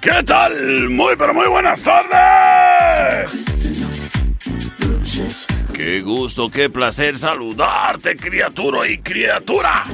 ¿Qué 0.00 0.22
tal? 0.24 0.88
Muy, 0.88 1.16
pero 1.16 1.34
muy 1.34 1.48
buenas 1.48 1.82
tardes. 1.82 3.48
Qué 5.72 6.00
gusto, 6.02 6.50
qué 6.50 6.70
placer 6.70 7.18
saludarte, 7.18 8.16
criatura 8.16 8.88
y 8.88 8.98
criatura. 8.98 9.84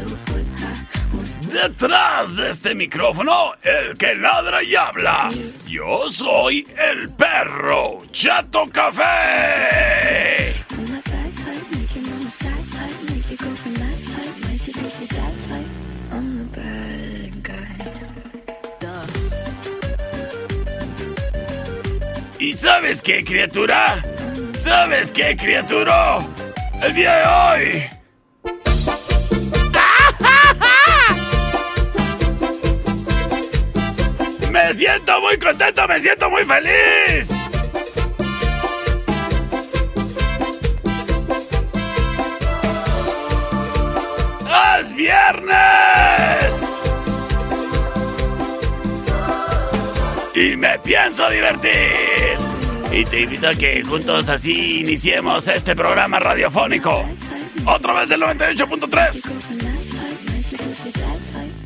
Detrás 1.40 2.36
de 2.36 2.50
este 2.50 2.74
micrófono, 2.74 3.54
el 3.62 3.96
que 3.96 4.14
ladra 4.16 4.62
y 4.62 4.74
habla. 4.74 5.30
Yo 5.66 6.10
soy 6.10 6.66
el 6.76 7.10
perro 7.10 8.02
Chato 8.10 8.66
Café. 8.72 10.54
¿Y 22.44 22.52
sabes 22.52 23.00
qué, 23.00 23.24
criatura? 23.24 24.04
¿Sabes 24.62 25.10
qué, 25.12 25.34
criatura? 25.34 26.18
El 26.82 26.92
día 26.92 27.16
de 27.16 27.24
hoy. 27.24 27.88
Me 34.52 34.74
siento 34.74 35.18
muy 35.22 35.38
contento, 35.38 35.88
me 35.88 35.98
siento 36.00 36.28
muy 36.28 36.44
feliz. 36.44 37.30
¡Es 44.78 44.94
viernes! 44.94 46.52
Y 50.34 50.54
me 50.56 50.78
pienso 50.80 51.30
divertir. 51.30 52.13
Y 52.96 53.04
te 53.06 53.22
invito 53.22 53.48
a 53.48 53.54
que 53.54 53.82
juntos 53.82 54.28
así 54.28 54.78
iniciemos 54.78 55.48
este 55.48 55.74
programa 55.74 56.20
radiofónico. 56.20 57.04
Otra 57.66 57.92
vez 57.94 58.08
del 58.08 58.20
98.3. 58.20 59.32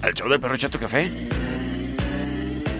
El 0.04 0.14
show 0.14 0.26
del 0.26 0.40
perro 0.40 0.56
Chato 0.56 0.78
Café. 0.78 1.10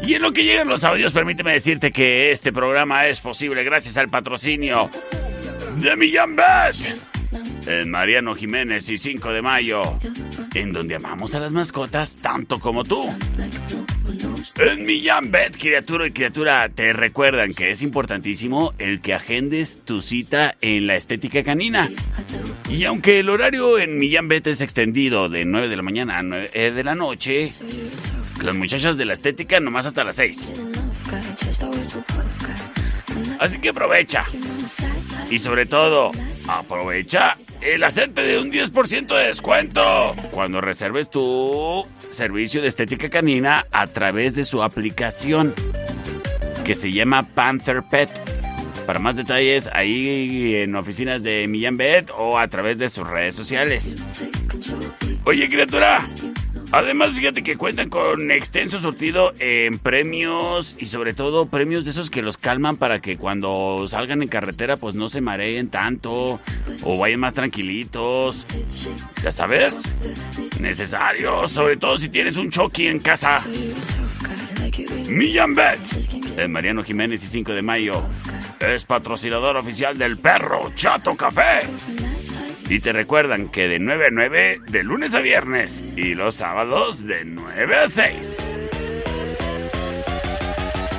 Y 0.04 0.16
en 0.16 0.22
lo 0.22 0.34
que 0.34 0.44
llegan 0.44 0.68
los 0.68 0.84
audios, 0.84 1.14
permíteme 1.14 1.54
decirte 1.54 1.92
que 1.92 2.32
este 2.32 2.52
programa 2.52 3.08
es 3.08 3.22
posible 3.22 3.64
gracias 3.64 3.98
al 3.98 4.10
patrocinio 4.10 4.90
de 5.78 5.96
Millán 5.96 6.36
Bet. 6.36 7.11
En 7.66 7.92
Mariano 7.92 8.36
Jiménez 8.36 8.90
y 8.90 8.98
5 8.98 9.32
de 9.32 9.42
Mayo, 9.42 9.82
en 10.54 10.74
donde 10.74 10.96
amamos 10.96 11.36
a 11.36 11.40
las 11.40 11.52
mascotas 11.52 12.16
tanto 12.16 12.60
como 12.60 12.84
tú. 12.84 13.14
En 14.58 14.86
Millán 14.86 15.32
Bet, 15.32 15.58
criatura 15.58 16.08
y 16.08 16.12
criatura, 16.12 16.68
te 16.70 16.94
recuerdan 16.94 17.54
que 17.54 17.72
es 17.72 17.82
importantísimo 17.82 18.74
el 18.80 19.02
que 19.02 19.14
agendes 19.14 19.80
tu 19.86 20.02
cita 20.02 20.56
en 20.62 20.88
la 20.88 20.96
estética 20.96 21.44
canina. 21.44 21.90
Y 22.70 22.86
aunque 22.86 23.20
el 23.20 23.30
horario 23.30 23.78
en 23.80 23.98
Millán 23.98 24.28
Bet 24.28 24.48
es 24.48 24.62
extendido 24.62 25.30
de 25.30 25.46
9 25.46 25.70
de 25.70 25.76
la 25.76 25.84
mañana 25.84 26.18
a 26.18 26.24
9 26.24 26.72
de 26.72 26.84
la 26.84 26.96
noche, 26.96 27.54
las 28.44 28.56
muchachas 28.56 28.98
de 28.98 29.06
la 29.06 29.14
estética 29.14 29.60
nomás 29.60 29.86
hasta 29.86 30.04
las 30.04 30.16
6. 30.16 30.52
Así 33.40 33.60
que 33.60 33.70
aprovecha. 33.70 34.26
Y 35.30 35.40
sobre 35.40 35.66
todo, 35.66 36.12
aprovecha 36.48 37.38
el 37.62 37.84
hacerte 37.84 38.22
de 38.24 38.40
un 38.40 38.52
10% 38.52 39.08
de 39.08 39.28
descuento 39.28 40.16
cuando 40.32 40.62
reserves 40.62 41.10
tu 41.10 41.86
servicio 42.12 42.62
de 42.62 42.68
estética 42.68 43.10
canina 43.10 43.66
a 43.72 43.88
través 43.88 44.36
de 44.36 44.44
su 44.44 44.64
aplicación 44.64 45.54
que 46.66 46.76
se 46.76 46.92
llama 46.92 47.24
Panther 47.24 47.84
Pet. 47.84 48.10
Para 48.86 49.00
más 49.00 49.16
detalles, 49.16 49.70
ahí 49.74 50.56
en 50.56 50.76
oficinas 50.76 51.24
de 51.24 51.48
Millán 51.48 51.78
Bet 51.78 52.10
o 52.18 52.38
a 52.38 52.48
través 52.48 52.78
de 52.78 52.90
sus 52.90 53.08
redes 53.08 53.36
sociales. 53.36 53.96
Oye, 55.24 55.48
criatura, 55.50 56.04
Además, 56.74 57.14
fíjate 57.14 57.44
que 57.44 57.58
cuentan 57.58 57.90
con 57.90 58.32
extenso 58.32 58.80
surtido 58.80 59.34
en 59.40 59.78
premios 59.78 60.76
y 60.80 60.86
sobre 60.86 61.14
todo 61.14 61.48
premios 61.48 61.84
de 61.84 61.92
esos 61.92 62.10
que 62.10 62.22
los 62.22 62.38
calman 62.38 62.78
para 62.78 63.02
que 63.02 63.18
cuando 63.18 63.86
salgan 63.88 64.22
en 64.22 64.30
carretera 64.30 64.78
pues 64.78 64.96
no 64.96 65.10
se 65.10 65.20
mareen 65.20 65.70
tanto 65.70 66.40
o 66.84 66.98
vayan 66.98 67.20
más 67.20 67.34
tranquilitos. 67.34 68.46
Ya 69.22 69.34
sabes, 69.34 69.82
necesario, 70.62 71.46
sobre 71.48 71.76
todo 71.76 71.98
si 71.98 72.08
tienes 72.08 72.38
un 72.38 72.50
Chucky 72.50 72.88
en 72.88 73.00
casa. 73.00 73.46
Millán 75.10 75.54
Bet, 75.54 75.80
de 76.38 76.48
Mariano 76.48 76.84
Jiménez 76.84 77.22
y 77.22 77.28
5 77.28 77.52
de 77.52 77.62
mayo. 77.62 78.02
es 78.62 78.86
patrocinador 78.86 79.58
oficial 79.58 79.98
del 79.98 80.18
perro 80.18 80.72
Chato 80.76 81.18
Café. 81.18 81.68
Y 82.72 82.80
te 82.80 82.94
recuerdan 82.94 83.50
que 83.50 83.68
de 83.68 83.80
9 83.80 84.06
a 84.06 84.10
9, 84.12 84.62
de 84.66 84.84
lunes 84.86 85.14
a 85.14 85.20
viernes, 85.20 85.84
y 85.98 86.16
los 86.16 86.36
sábados 86.36 87.06
de 87.06 87.26
9 87.26 87.76
a 87.76 87.88
6. 87.90 88.38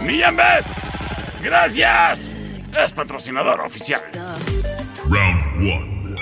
Millán 0.05 0.37
Bet, 0.37 0.67
gracias. 1.43 2.31
Es 2.79 2.93
patrocinador 2.93 3.63
oficial. 3.63 4.03
Round 5.09 5.43
1. 5.57 6.15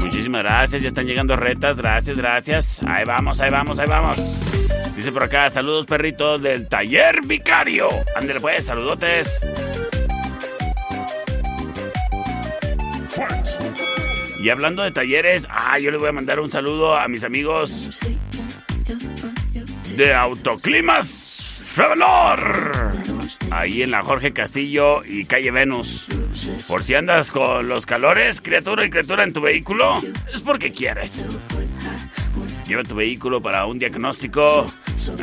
Muchísimas 0.00 0.42
gracias, 0.42 0.80
ya 0.80 0.88
están 0.88 1.04
llegando 1.04 1.36
retas, 1.36 1.76
gracias, 1.76 2.16
gracias. 2.16 2.80
Ahí 2.86 3.04
vamos, 3.04 3.40
ahí 3.40 3.50
vamos, 3.50 3.78
ahí 3.78 3.86
vamos. 3.86 4.16
Dice 4.96 5.12
por 5.12 5.24
acá, 5.24 5.50
saludos 5.50 5.84
perritos 5.84 6.40
del 6.40 6.66
taller 6.66 7.20
vicario. 7.26 7.90
Ándale 8.16 8.40
pues, 8.40 8.64
saludotes. 8.64 9.28
Y 14.46 14.50
hablando 14.50 14.84
de 14.84 14.92
talleres, 14.92 15.44
ah, 15.50 15.76
yo 15.80 15.90
le 15.90 15.96
voy 15.96 16.08
a 16.08 16.12
mandar 16.12 16.38
un 16.38 16.48
saludo 16.52 16.96
a 16.96 17.08
mis 17.08 17.24
amigos 17.24 17.98
de 19.96 20.14
Autoclimas 20.14 21.64
Travelor. 21.74 22.94
Ahí 23.50 23.82
en 23.82 23.90
la 23.90 24.04
Jorge 24.04 24.32
Castillo 24.32 25.02
y 25.04 25.24
calle 25.24 25.50
Venus. 25.50 26.06
Por 26.68 26.84
si 26.84 26.94
andas 26.94 27.32
con 27.32 27.68
los 27.68 27.86
calores, 27.86 28.40
criatura 28.40 28.84
y 28.84 28.90
criatura 28.90 29.24
en 29.24 29.32
tu 29.32 29.40
vehículo, 29.40 30.00
es 30.32 30.42
porque 30.42 30.70
quieres. 30.70 31.24
Lleva 32.68 32.84
tu 32.84 32.94
vehículo 32.94 33.42
para 33.42 33.66
un 33.66 33.80
diagnóstico 33.80 34.64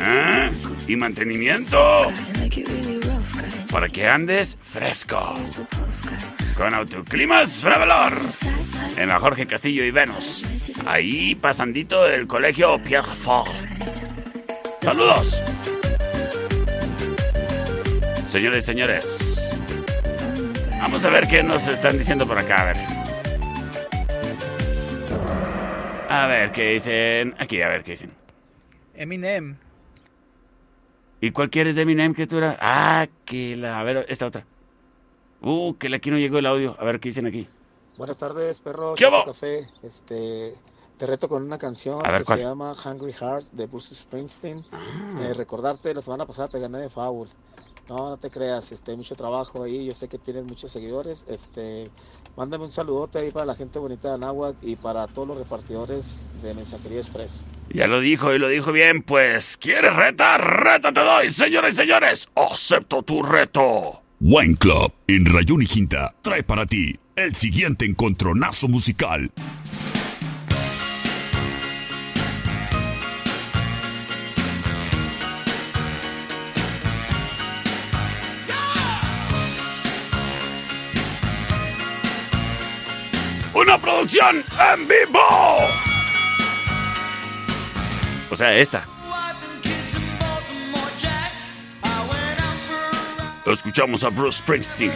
¿eh? 0.02 0.50
y 0.86 0.96
mantenimiento. 0.96 2.12
Para 3.72 3.88
que 3.88 4.06
andes 4.06 4.58
fresco. 4.62 5.34
Con 6.56 6.72
Autoclimas 6.72 7.60
Travelor. 7.60 8.12
En 8.96 9.08
la 9.08 9.18
Jorge 9.18 9.46
Castillo 9.46 9.84
y 9.84 9.90
Venus. 9.90 10.44
Ahí 10.86 11.34
pasandito 11.34 12.06
el 12.06 12.26
colegio 12.28 12.78
Pierre 12.78 13.08
Fort. 13.08 13.50
¡Saludos! 14.80 15.40
Señores, 18.28 18.64
señores. 18.64 19.50
Vamos 20.78 21.04
a 21.04 21.10
ver 21.10 21.26
qué 21.26 21.42
nos 21.42 21.66
están 21.66 21.98
diciendo 21.98 22.26
por 22.26 22.38
acá. 22.38 22.62
A 22.62 22.64
ver. 22.66 22.76
A 26.08 26.26
ver 26.26 26.52
qué 26.52 26.70
dicen. 26.70 27.34
Aquí, 27.38 27.60
a 27.62 27.68
ver 27.68 27.82
qué 27.82 27.92
dicen. 27.92 28.12
Eminem. 28.94 29.56
¿Y 31.20 31.30
cuál 31.32 31.50
quieres 31.50 31.74
de 31.74 31.82
Eminem, 31.82 32.14
criatura? 32.14 32.56
Ah, 32.60 33.08
que 33.24 33.56
la. 33.56 33.80
A 33.80 33.82
ver, 33.82 34.06
esta 34.08 34.26
otra. 34.26 34.44
Uh, 35.44 35.74
que 35.74 35.94
aquí 35.94 36.10
no 36.10 36.16
llegó 36.16 36.38
el 36.38 36.46
audio. 36.46 36.74
A 36.78 36.84
ver 36.84 37.00
qué 37.00 37.10
dicen 37.10 37.26
aquí. 37.26 37.46
Buenas 37.98 38.16
tardes, 38.16 38.60
perro. 38.60 38.94
¿Qué 38.94 39.06
café. 39.24 39.64
Este, 39.82 40.54
te 40.96 41.06
reto 41.06 41.28
con 41.28 41.42
una 41.42 41.58
canción 41.58 42.02
que 42.02 42.24
se 42.24 42.36
llama 42.38 42.72
Hungry 42.72 43.12
Heart 43.12 43.52
de 43.52 43.66
Bruce 43.66 43.94
Springsteen. 43.94 44.64
Ah. 44.72 45.18
Eh, 45.20 45.34
recordarte, 45.34 45.92
la 45.92 46.00
semana 46.00 46.24
pasada 46.24 46.48
te 46.48 46.58
gané 46.58 46.78
de 46.78 46.88
Foul. 46.88 47.28
No, 47.88 48.08
no 48.08 48.16
te 48.16 48.30
creas, 48.30 48.72
este, 48.72 48.96
mucho 48.96 49.14
trabajo 49.14 49.62
ahí, 49.62 49.84
yo 49.84 49.92
sé 49.92 50.08
que 50.08 50.16
tienes 50.16 50.44
muchos 50.44 50.70
seguidores, 50.70 51.26
este, 51.28 51.90
mándame 52.34 52.64
un 52.64 52.72
saludote 52.72 53.18
ahí 53.18 53.30
para 53.30 53.44
la 53.44 53.54
gente 53.54 53.78
bonita 53.78 54.08
de 54.08 54.14
Anáhuac 54.14 54.56
y 54.62 54.76
para 54.76 55.06
todos 55.06 55.28
los 55.28 55.36
repartidores 55.36 56.30
de 56.42 56.54
Mensajería 56.54 57.00
Express. 57.00 57.44
Ya 57.68 57.86
lo 57.86 58.00
dijo 58.00 58.32
y 58.32 58.38
lo 58.38 58.48
dijo 58.48 58.72
bien, 58.72 59.02
pues, 59.02 59.58
¿quieres 59.58 59.94
reta? 59.94 60.38
Reta 60.38 60.94
te 60.94 61.00
doy, 61.00 61.28
señores 61.28 61.74
y 61.74 61.76
señores, 61.76 62.30
acepto 62.34 63.02
tu 63.02 63.22
reto. 63.22 64.03
Wine 64.26 64.56
Club 64.56 64.90
en 65.06 65.26
Rayón 65.26 65.60
y 65.60 65.66
Quinta 65.66 66.14
trae 66.22 66.42
para 66.42 66.64
ti 66.64 66.98
el 67.14 67.34
siguiente 67.34 67.84
encontronazo 67.84 68.68
musical. 68.68 69.30
una 83.54 83.78
producción 83.78 84.42
en 84.74 84.88
vivo. 84.88 85.20
O 88.30 88.36
sea, 88.36 88.56
esta. 88.56 88.93
Escuchamos 93.46 94.02
a 94.04 94.08
Bruce 94.08 94.38
Springsteen. 94.38 94.92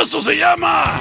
Eso 0.00 0.20
se 0.20 0.36
llama. 0.36 1.00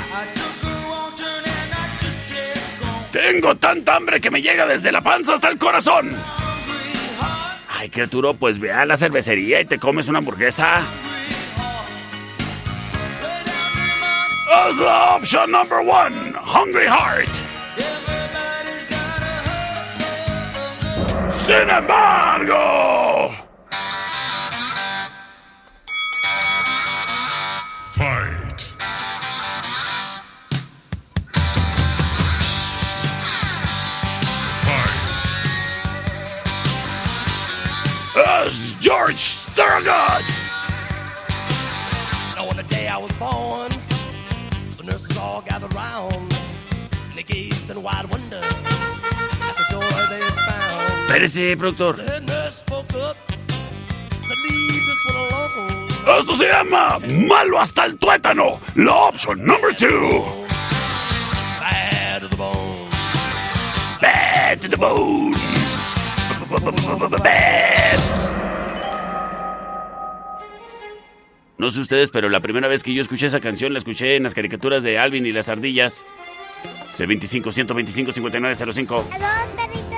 Tengo 3.12 3.56
tanta 3.56 3.96
hambre 3.96 4.22
que 4.22 4.32
me 4.32 4.42
llega 4.42 4.66
desde 4.66 4.92
la 4.92 5.02
panza 5.02 5.36
hasta 5.36 5.50
el 5.50 5.58
corazón. 5.58 6.18
Ay, 7.68 7.90
criatura, 7.90 8.34
pues 8.34 8.58
ve 8.60 8.72
a 8.72 8.86
la 8.86 8.96
cervecería 8.96 9.60
y 9.60 9.66
te 9.66 9.78
comes 9.78 10.08
una 10.08 10.20
hamburguesa. 10.20 10.82
As 14.56 14.80
option 14.80 15.52
number 15.52 15.80
one, 15.80 16.34
Hungry 16.46 16.88
Heart. 16.88 17.53
Sin 21.44 21.70
embargo. 21.70 23.36
Fight. 27.92 28.62
Fight. 34.64 34.96
As 38.26 38.72
George 38.80 39.36
Thorogood. 39.54 40.24
Now, 42.38 42.48
on 42.48 42.56
the 42.56 42.64
day 42.70 42.88
I 42.88 42.98
was 42.98 43.12
born. 43.18 43.74
The 44.78 44.84
nurses 44.86 45.18
all 45.18 45.42
gathered 45.42 45.74
round 45.74 46.14
and 46.14 47.14
they 47.14 47.24
gazed 47.24 47.70
in 47.70 47.84
wide 47.84 48.10
wonder 48.10 48.73
one 51.14 51.26
alone. 51.26 52.04
Esto 56.20 56.36
se 56.36 56.48
llama 56.48 57.00
Malo 57.28 57.60
hasta 57.60 57.86
el 57.86 57.98
tuétano. 57.98 58.60
La 58.76 58.94
option 58.94 59.46
number 59.46 59.76
two. 59.76 60.24
Bad 61.60 62.22
to 62.22 62.30
the 62.30 62.36
bone. 62.36 62.90
Bad 64.02 64.60
to 64.62 64.68
the 64.70 64.76
bone. 64.76 65.36
Bad. 67.24 68.00
No 71.58 71.70
sé 71.70 71.80
ustedes, 71.80 72.12
pero 72.12 72.30
la 72.30 72.42
primera 72.42 72.68
vez 72.68 72.84
que 72.84 72.94
yo 72.94 73.02
escuché 73.02 73.28
esa 73.28 73.40
canción 73.40 73.72
la 73.72 73.80
escuché 73.80 74.16
en 74.16 74.24
las 74.24 74.34
caricaturas 74.34 74.84
de 74.84 75.00
Alvin 75.00 75.26
y 75.26 75.32
las 75.32 75.48
ardillas. 75.48 76.04
C25 76.98 77.52
125 77.52 78.12
5905. 78.12 79.08
La 79.12 79.18
dos, 79.18 79.28
perrito. 79.56 79.93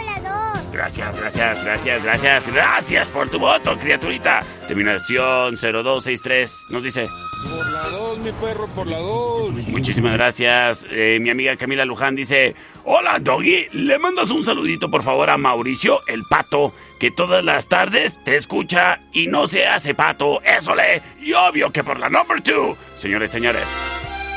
Gracias, 0.75 1.17
gracias, 1.17 1.63
gracias, 1.63 2.03
gracias, 2.03 2.53
gracias 2.53 3.09
por 3.09 3.29
tu 3.29 3.39
voto, 3.39 3.77
criaturita. 3.77 4.41
Terminación 4.67 5.55
0263 5.55 6.65
nos 6.69 6.83
dice. 6.83 7.07
Por 7.49 7.71
la 7.71 7.87
dos, 7.87 8.17
mi 8.19 8.31
perro, 8.33 8.67
por 8.67 8.85
la 8.85 8.99
dos. 8.99 9.53
Muchísimas 9.69 10.11
gracias. 10.13 10.85
Eh, 10.91 11.17
mi 11.21 11.29
amiga 11.29 11.55
Camila 11.55 11.85
Luján 11.85 12.13
dice: 12.13 12.55
Hola, 12.83 13.19
Doggy. 13.21 13.69
¿Le 13.71 13.97
mandas 13.97 14.31
un 14.31 14.43
saludito, 14.43 14.91
por 14.91 15.01
favor, 15.01 15.29
a 15.29 15.37
Mauricio, 15.37 16.01
el 16.07 16.23
pato? 16.29 16.73
que 16.99 17.11
todas 17.11 17.43
las 17.43 17.67
tardes 17.67 18.13
te 18.23 18.37
escucha 18.37 19.01
y 19.11 19.27
no 19.27 19.47
se 19.47 19.67
hace 19.67 19.93
pato, 19.93 20.41
eso 20.43 20.73
le, 20.73 21.01
y 21.19 21.33
obvio 21.33 21.69
que 21.69 21.83
por 21.83 21.99
la 21.99 22.09
number 22.09 22.41
two. 22.41 22.77
Señores, 22.95 23.31
señores, 23.31 23.67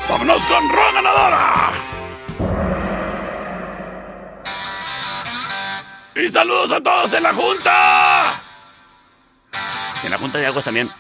vámonos 0.09 0.45
con 0.47 0.69
Ron 0.69 0.95
Ganadora. 0.95 1.73
Y 6.19 6.29
saludos 6.29 6.73
a 6.73 6.81
todos 6.81 7.13
en 7.13 7.23
la 7.23 7.33
Junta. 7.33 8.43
En 10.03 10.11
la 10.11 10.19
Junta 10.19 10.39
de 10.39 10.47
Aguas 10.47 10.65
también. 10.65 10.91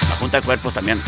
La 0.00 0.16
Junta 0.16 0.40
de 0.40 0.42
Cuerpos 0.42 0.74
también. 0.74 1.00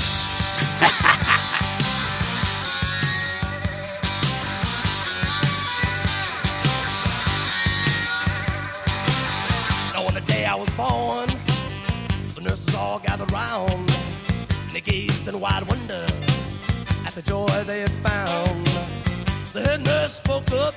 The 12.34 12.40
nurses 12.40 12.74
all 12.74 12.98
gathered 12.98 13.30
round 13.30 13.70
and 13.70 14.70
they 14.72 14.80
gazed 14.80 15.28
in 15.28 15.38
wide 15.38 15.62
wonder 15.68 16.06
at 17.06 17.14
the 17.14 17.22
joy 17.22 17.46
they 17.66 17.80
had 17.80 17.90
found. 18.02 18.66
The 19.52 19.60
head 19.60 19.84
nurse 19.84 20.14
spoke 20.14 20.50
up, 20.52 20.74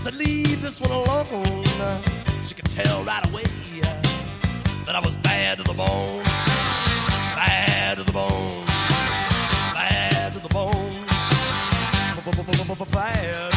said, 0.00 0.14
Leave 0.14 0.62
this 0.62 0.80
one 0.80 0.90
alone. 0.90 1.64
she 2.46 2.54
could 2.54 2.64
tell 2.66 3.04
right 3.04 3.24
away 3.30 3.42
that 4.86 4.96
I 4.96 5.00
was 5.04 5.16
bad 5.16 5.58
to 5.58 5.64
the 5.64 5.74
bone. 5.74 6.22
Bad 6.24 7.98
to 7.98 8.04
the 8.04 8.12
bone. 8.12 8.64
Bad 9.74 10.32
to 10.32 10.40
the 10.40 10.48
bone. 10.48 10.90
Bad. 12.90 13.52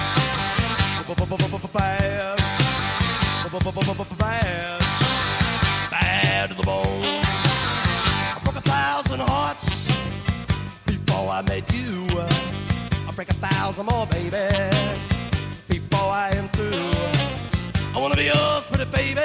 Bad. 1.74 2.38
Bad. 4.20 4.80
Bad 5.92 6.50
to 6.50 6.56
the 6.56 6.64
bone. 6.64 6.86
I 8.36 8.40
broke 8.44 8.58
a 8.58 8.62
thousand 8.62 9.22
hearts 9.22 9.88
before 10.86 11.30
I 11.30 11.42
met 11.44 11.72
you. 11.74 12.06
I 13.08 13.12
break 13.16 13.30
a 13.30 13.34
thousand 13.34 13.86
more, 13.86 14.06
baby, 14.08 14.73
pretty 18.86 19.14
baby, 19.14 19.22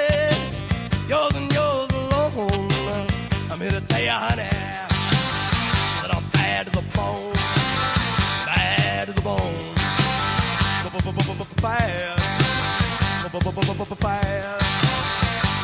yours 1.08 1.34
and 1.36 1.52
yours 1.52 1.90
alone. 1.90 3.08
I'm 3.50 3.60
here 3.60 3.70
to 3.70 3.80
tell 3.80 4.00
you, 4.00 4.10
honey, 4.10 4.42
that 6.02 6.14
I'm 6.14 6.24
bad 6.30 6.66
to 6.66 6.72
the 6.72 6.82
bone, 6.96 7.32
bad 8.46 9.06
to 9.08 9.12
the 9.12 9.20
bone, 9.22 9.74
bad, 11.60 12.18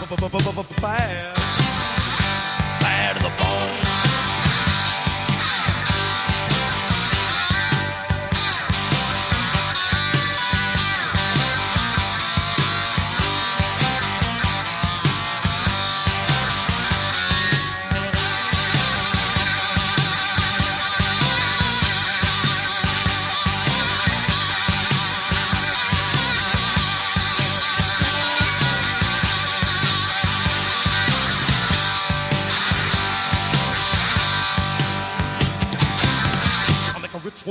bad, 0.09 0.81
bad, 0.81 1.44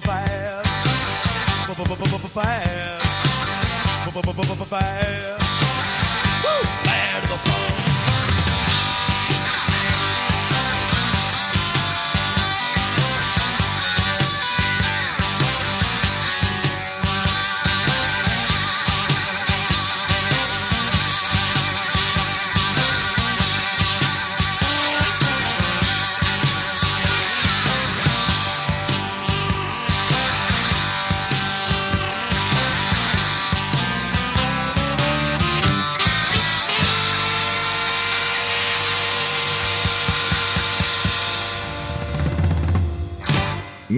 fast. 0.00 0.66
Fast. 2.28 2.96
Fast. 4.68 5.45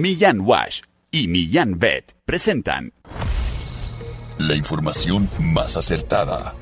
Millán 0.09 0.39
Wash 0.39 0.81
y 1.11 1.27
Millán 1.27 1.77
Vet 1.77 2.15
presentan 2.25 2.93
la 4.39 4.55
información 4.55 5.29
más 5.37 5.77
acertada. 5.77 6.55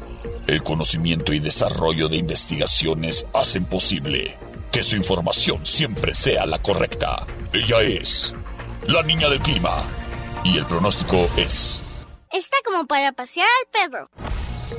El 0.47 0.63
conocimiento 0.63 1.31
y 1.31 1.39
desarrollo 1.39 2.09
de 2.09 2.17
investigaciones 2.17 3.25
hacen 3.33 3.63
posible 3.63 4.37
que 4.69 4.83
su 4.83 4.97
información 4.97 5.65
siempre 5.65 6.13
sea 6.13 6.45
la 6.45 6.61
correcta. 6.61 7.25
Ella 7.53 7.83
es 7.83 8.35
la 8.85 9.01
niña 9.03 9.29
del 9.29 9.39
clima 9.39 9.81
y 10.43 10.57
el 10.57 10.65
pronóstico 10.65 11.29
es... 11.37 11.81
Está 12.33 12.57
como 12.65 12.85
para 12.85 13.13
pasear 13.13 13.47
al 13.47 13.89
perro. 13.89 14.09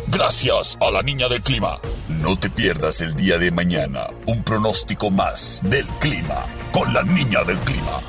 Gracias 0.09 0.77
a 0.83 0.91
la 0.91 1.01
niña 1.01 1.31
del 1.31 1.43
clima. 1.43 1.79
No 2.11 2.39
te 2.39 2.51
pierdas 2.51 3.01
el 3.01 3.15
día 3.15 3.39
de 3.39 3.51
mañana 3.51 4.09
un 4.27 4.45
pronóstico 4.45 5.11
más 5.11 5.63
del 5.65 5.87
clima 6.01 6.45
con 6.71 6.93
la 6.93 7.03
niña 7.03 7.43
del 7.45 7.57
clima 7.61 8.03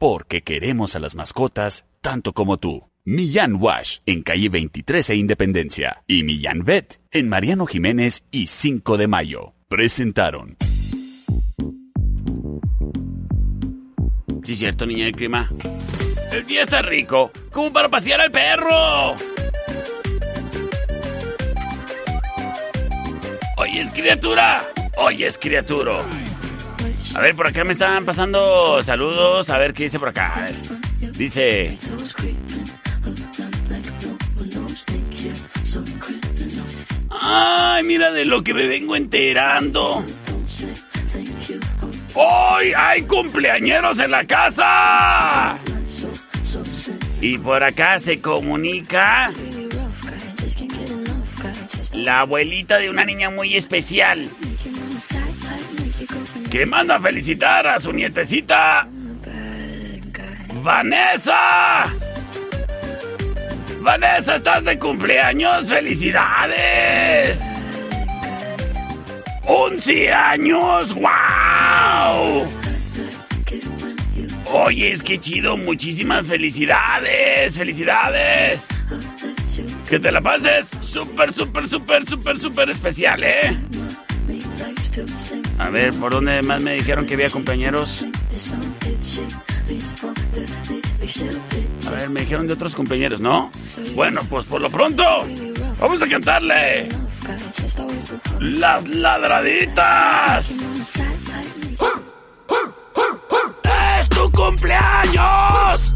porque 0.00 0.40
queremos 0.40 0.96
a 0.96 0.98
las 0.98 1.14
mascotas 1.14 1.84
tanto 2.00 2.32
como 2.32 2.56
tú. 2.56 2.88
Millán 3.04 3.56
Wash 3.60 3.98
en 4.06 4.22
calle 4.22 4.48
23 4.48 5.10
e 5.10 5.14
Independencia 5.14 6.02
y 6.06 6.24
Millán 6.24 6.64
Vet 6.64 6.98
en 7.10 7.28
Mariano 7.28 7.66
Jiménez 7.66 8.24
y 8.30 8.46
5 8.46 8.96
de 8.96 9.06
Mayo. 9.08 9.52
Presentaron. 9.68 10.56
¿Sí 14.42 14.54
es 14.54 14.58
cierto, 14.58 14.86
niña 14.86 15.04
del 15.04 15.16
clima? 15.16 15.50
El 16.32 16.46
día 16.46 16.62
está 16.62 16.80
rico, 16.80 17.30
como 17.52 17.70
para 17.70 17.90
pasear 17.90 18.22
al 18.22 18.30
perro. 18.30 19.14
Oyes, 23.58 23.90
criatura. 23.90 24.64
Oyes, 24.96 25.36
criatura. 25.36 26.02
A 27.14 27.20
ver, 27.20 27.34
por 27.34 27.46
acá 27.46 27.64
me 27.64 27.72
están 27.72 28.04
pasando 28.04 28.82
saludos. 28.82 29.50
A 29.50 29.58
ver 29.58 29.72
qué 29.72 29.84
dice 29.84 29.98
por 29.98 30.10
acá. 30.10 30.46
Dice. 31.12 31.76
Ay, 37.10 37.82
mira 37.82 38.12
de 38.12 38.24
lo 38.24 38.42
que 38.42 38.54
me 38.54 38.66
vengo 38.66 38.94
enterando. 38.94 40.04
¡Hoy 42.14 42.72
hay 42.76 43.02
cumpleañeros 43.02 43.98
en 43.98 44.10
la 44.10 44.24
casa! 44.24 45.58
Y 47.20 47.38
por 47.38 47.62
acá 47.62 47.98
se 47.98 48.20
comunica 48.20 49.32
la 51.92 52.20
abuelita 52.20 52.78
de 52.78 52.90
una 52.90 53.04
niña 53.04 53.30
muy 53.30 53.56
especial 53.56 54.30
que 56.50 56.66
manda 56.66 56.96
a 56.96 57.00
felicitar 57.00 57.66
a 57.66 57.78
su 57.78 57.92
nietecita 57.92 58.88
Vanessa. 60.62 61.86
Vanessa, 63.80 64.36
estás 64.36 64.64
de 64.64 64.78
cumpleaños. 64.78 65.66
¡Felicidades! 65.66 67.40
¡11 69.46 70.12
años! 70.12 70.94
¡Wow! 70.94 72.46
Oye, 74.52 74.92
es 74.92 75.02
que 75.02 75.18
chido. 75.18 75.56
Muchísimas 75.56 76.26
felicidades. 76.26 77.56
¡Felicidades! 77.56 78.68
Que 79.88 79.98
te 79.98 80.12
la 80.12 80.20
pases 80.20 80.68
súper, 80.82 81.32
súper, 81.32 81.68
súper, 81.68 82.06
súper, 82.06 82.38
súper 82.38 82.70
especial, 82.70 83.24
¿eh? 83.24 83.56
A 85.58 85.70
ver, 85.70 85.92
¿por 85.94 86.12
dónde 86.12 86.42
más 86.42 86.60
me 86.60 86.74
dijeron 86.74 87.06
que 87.06 87.14
había 87.14 87.30
compañeros? 87.30 88.04
A 91.86 91.90
ver, 91.90 92.10
me 92.10 92.20
dijeron 92.20 92.46
de 92.46 92.54
otros 92.54 92.74
compañeros, 92.74 93.20
¿no? 93.20 93.52
Bueno, 93.94 94.20
pues 94.28 94.44
por 94.46 94.60
lo 94.60 94.68
pronto, 94.70 95.04
vamos 95.78 96.02
a 96.02 96.08
cantarle. 96.08 96.88
Las 98.40 98.88
ladraditas. 98.88 100.56
¡Es 103.98 104.08
tu 104.08 104.30
cumpleaños! 104.32 105.94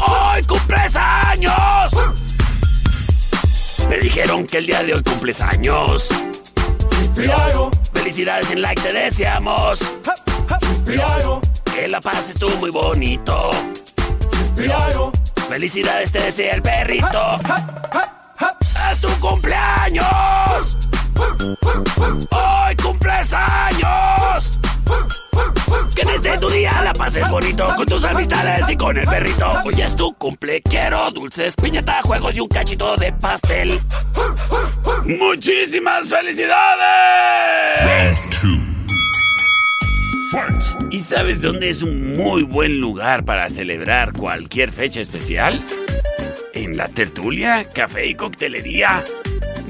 ¡Hoy 0.00 0.42
cumples 0.48 0.96
años! 0.96 1.92
Me 3.88 3.98
dijeron 3.98 4.46
que 4.46 4.58
el 4.58 4.66
día 4.66 4.82
de 4.82 4.94
hoy 4.94 5.02
cumples 5.02 5.40
años. 5.40 6.08
Felicidades 7.92 8.50
en 8.50 8.62
like 8.62 8.80
te 8.80 8.92
deseamos. 8.92 9.80
Que 11.74 11.88
la 11.88 12.00
pases 12.00 12.34
tú 12.36 12.48
muy 12.58 12.70
bonito. 12.70 13.50
Felicidades 15.48 16.12
te 16.12 16.20
desea 16.20 16.54
el 16.54 16.62
perrito. 16.62 17.38
¡Es 18.90 19.00
tu 19.00 19.08
cumpleaños! 19.20 20.76
¡Hoy 22.30 22.76
cumples 22.76 23.32
años! 23.32 24.58
Que 25.94 26.04
desde 26.04 26.38
tu 26.38 26.48
día 26.48 26.80
la 26.82 26.92
pases 26.92 27.28
bonito 27.28 27.68
con 27.76 27.86
tus 27.86 28.04
amistades 28.04 28.68
y 28.70 28.76
con 28.76 28.96
el 28.96 29.06
perrito. 29.06 29.52
Hoy 29.64 29.80
es 29.80 29.94
tu 29.94 30.12
cumple, 30.14 30.62
quiero 30.62 31.10
dulces, 31.10 31.54
piñata, 31.56 32.00
juegos 32.02 32.36
y 32.36 32.40
un 32.40 32.48
cachito 32.48 32.96
de 32.96 33.12
pastel. 33.12 33.78
¡Muchísimas 35.04 36.08
felicidades! 36.08 36.50
¿Y 40.90 41.00
sabes 41.00 41.42
dónde 41.42 41.70
es 41.70 41.82
un 41.82 42.14
muy 42.16 42.42
buen 42.42 42.80
lugar 42.80 43.24
para 43.24 43.48
celebrar 43.50 44.12
cualquier 44.12 44.72
fecha 44.72 45.00
especial? 45.00 45.60
En 46.54 46.76
la 46.76 46.88
tertulia, 46.88 47.68
café 47.68 48.06
y 48.06 48.14
coctelería 48.14 49.02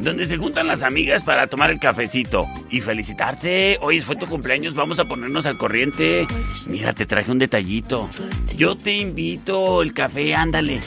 donde 0.02 0.26
se 0.26 0.36
juntan 0.36 0.66
las 0.66 0.82
amigas 0.82 1.22
para 1.22 1.46
tomar 1.46 1.70
el 1.70 1.78
cafecito 1.78 2.46
y 2.70 2.80
felicitarse. 2.80 3.78
Hoy 3.80 4.00
fue 4.00 4.16
tu 4.16 4.26
cumpleaños, 4.26 4.74
vamos 4.74 4.98
a 4.98 5.04
ponernos 5.04 5.46
al 5.46 5.56
corriente. 5.56 6.26
Mira, 6.66 6.92
te 6.92 7.06
traje 7.06 7.30
un 7.30 7.38
detallito. 7.38 8.10
Yo 8.56 8.76
te 8.76 8.96
invito, 8.96 9.80
el 9.82 9.92
café, 9.94 10.34
ándale. 10.34 10.80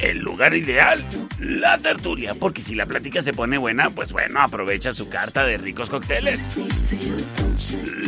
El 0.00 0.18
lugar 0.18 0.56
ideal, 0.56 1.02
la 1.38 1.78
tertulia, 1.78 2.34
porque 2.34 2.62
si 2.62 2.74
la 2.74 2.86
plática 2.86 3.22
se 3.22 3.32
pone 3.32 3.58
buena, 3.58 3.90
pues 3.90 4.12
bueno, 4.12 4.40
aprovecha 4.40 4.92
su 4.92 5.08
carta 5.08 5.46
de 5.46 5.58
ricos 5.58 5.88
cócteles. 5.88 6.56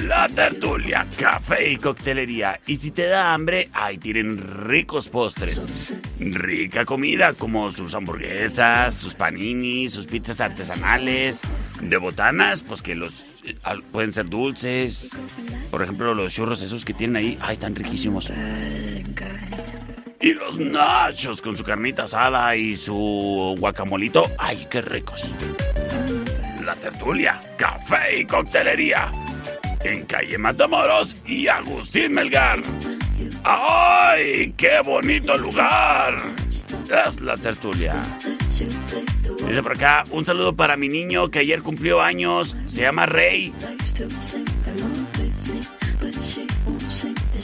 La 0.07 0.29
tertulia, 0.29 1.07
café 1.19 1.73
y 1.73 1.77
coctelería. 1.77 2.61
Y 2.67 2.77
si 2.77 2.91
te 2.91 3.07
da 3.07 3.33
hambre, 3.33 3.69
ahí 3.73 3.99
tienen 3.99 4.37
ricos 4.67 5.09
postres. 5.09 5.67
Rica 6.19 6.85
comida 6.85 7.33
como 7.33 7.71
sus 7.71 7.95
hamburguesas, 7.95 8.95
sus 8.95 9.15
paninis, 9.15 9.93
sus 9.93 10.07
pizzas 10.07 10.41
artesanales. 10.41 11.43
De 11.81 11.97
botanas, 11.97 12.63
pues 12.63 12.83
que 12.83 12.95
los 12.95 13.25
eh, 13.45 13.57
pueden 13.93 14.13
ser 14.13 14.29
dulces. 14.29 15.11
Por 15.71 15.83
ejemplo, 15.83 16.15
los 16.15 16.33
churros 16.33 16.63
esos 16.63 16.85
que 16.85 16.93
tienen 16.95 17.17
ahí, 17.17 17.39
ay, 17.41 17.55
están 17.55 17.75
riquísimos. 17.75 18.31
Y 20.21 20.33
los 20.33 20.59
nachos 20.59 21.43
con 21.43 21.57
su 21.57 21.65
carnita 21.65 22.05
asada 22.05 22.57
y 22.57 22.77
su 22.77 23.57
guacamolito, 23.59 24.31
ay, 24.39 24.67
qué 24.71 24.81
ricos. 24.81 25.31
La 26.65 26.75
tertulia, 26.75 27.41
café 27.59 28.21
y 28.21 28.25
coctelería 28.25 29.11
en 29.85 30.05
calle 30.07 30.39
Matamoros 30.39 31.17
y 31.27 31.47
Agustín 31.47 32.15
Melgar. 32.15 32.61
¡Ay, 33.45 34.53
qué 34.57 34.81
bonito 34.85 35.37
lugar! 35.37 36.17
Es 37.07 37.21
la 37.21 37.37
tertulia. 37.37 38.03
Dice 39.47 39.63
por 39.63 39.73
acá, 39.73 40.05
un 40.11 40.25
saludo 40.25 40.55
para 40.55 40.77
mi 40.77 40.89
niño 40.89 41.31
que 41.31 41.41
ayer 41.41 41.63
cumplió 41.63 42.01
años, 42.01 42.57
se 42.67 42.83
llama 42.83 43.07
Rey. 43.07 43.53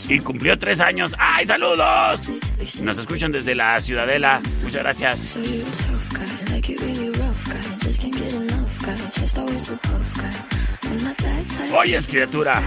Y 0.08 0.18
cumplió 0.20 0.58
tres 0.58 0.80
años. 0.80 1.14
¡Ay, 1.18 1.46
saludos! 1.46 2.28
Nos 2.82 2.98
escuchan 2.98 3.32
desde 3.32 3.54
la 3.54 3.80
Ciudadela. 3.80 4.40
Muchas 4.62 4.82
gracias. 4.82 5.36
Oyes, 11.76 12.06
criatura. 12.06 12.62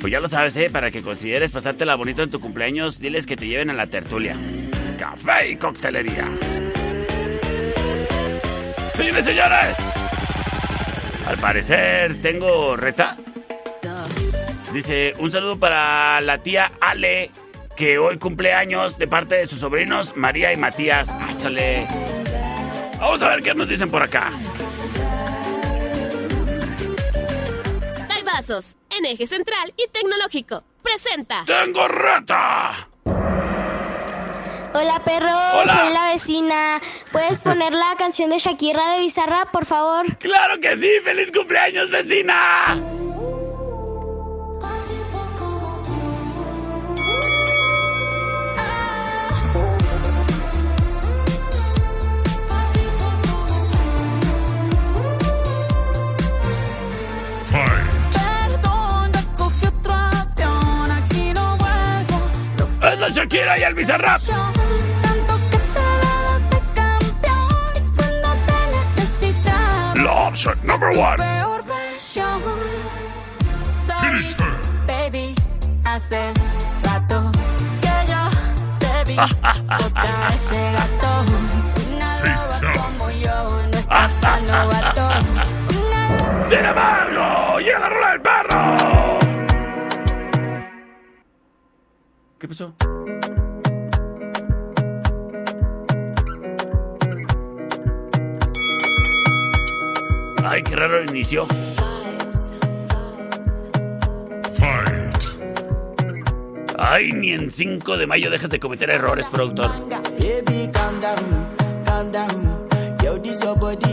Pues 0.00 0.12
ya 0.12 0.20
lo 0.20 0.28
sabes, 0.28 0.56
¿eh? 0.56 0.70
Para 0.70 0.90
que 0.90 1.02
consideres 1.02 1.50
pasártela 1.50 1.94
bonito 1.94 2.22
en 2.22 2.30
tu 2.30 2.40
cumpleaños, 2.40 2.98
diles 2.98 3.26
que 3.26 3.36
te 3.36 3.46
lleven 3.46 3.70
a 3.70 3.74
la 3.74 3.86
tertulia. 3.86 4.36
Café 4.98 5.50
y 5.50 5.56
coctelería. 5.56 6.28
Señores, 8.94 9.24
señores. 9.24 9.76
Al 11.26 11.38
parecer, 11.38 12.20
tengo 12.20 12.76
reta. 12.76 13.16
Dice, 14.72 15.14
un 15.18 15.30
saludo 15.30 15.58
para 15.58 16.20
la 16.20 16.38
tía 16.38 16.70
Ale, 16.80 17.30
que 17.76 17.98
hoy 17.98 18.18
cumple 18.18 18.52
años 18.52 18.98
de 18.98 19.08
parte 19.08 19.36
de 19.36 19.46
sus 19.46 19.60
sobrinos 19.60 20.16
María 20.16 20.52
y 20.52 20.56
Matías. 20.56 21.14
Ásale. 21.28 21.86
Vamos 22.98 23.22
a 23.22 23.30
ver 23.30 23.42
qué 23.42 23.54
nos 23.54 23.68
dicen 23.68 23.90
por 23.90 24.02
acá. 24.02 24.30
En 28.98 29.04
eje 29.06 29.26
central 29.26 29.72
y 29.76 29.88
tecnológico. 29.90 30.62
Presenta. 30.82 31.44
¡Tengo 31.46 31.88
reta! 31.88 32.88
Hola 34.72 35.02
perro, 35.04 35.28
soy 35.66 35.92
la 35.92 36.12
vecina. 36.12 36.80
¿Puedes 37.10 37.40
poner 37.42 37.72
la 37.72 37.96
canción 37.98 38.30
de 38.30 38.38
Shakira 38.38 38.92
de 38.92 39.00
Bizarra, 39.00 39.50
por 39.50 39.66
favor? 39.66 40.06
¡Claro 40.18 40.60
que 40.60 40.76
sí! 40.76 40.90
¡Feliz 41.02 41.32
cumpleaños, 41.32 41.90
vecina! 41.90 42.80
con 63.10 63.22
Shakira 63.22 63.58
y 63.58 63.62
el 63.62 63.74
Bizarrap. 63.74 64.20
La 69.96 70.12
opción 70.12 70.54
number 70.64 70.96
one. 70.96 71.16
Baby, 74.86 75.34
hace 75.84 76.32
rato 76.82 77.32
que 77.80 77.88
yo 78.08 78.30
te 78.78 79.14
no 79.16 79.90
¿Qué 92.40 92.48
pasó? 92.48 92.72
Ay, 100.42 100.62
qué 100.62 100.74
raro 100.74 101.04
inició. 101.04 101.46
Ay, 106.78 107.12
ni 107.12 107.32
en 107.32 107.50
5 107.50 107.98
de 107.98 108.06
mayo 108.06 108.30
dejas 108.30 108.48
de 108.48 108.58
cometer 108.58 108.88
errores, 108.88 109.28
productor. 109.28 109.70
Baby, 110.18 110.70
calm 110.72 110.98
down, 111.02 111.84
calm 111.84 112.10
down. 112.10 112.68
Yo, 113.04 113.18
this 113.18 113.42
your 113.44 113.54
body. 113.54 113.90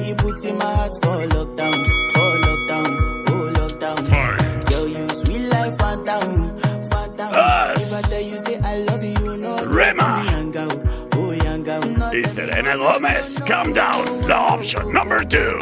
Selena 12.67 12.83
Gomez, 12.83 13.39
Calm 13.45 13.73
Down, 13.73 14.03
la 14.27 14.57
number 14.91 15.25
two. 15.25 15.57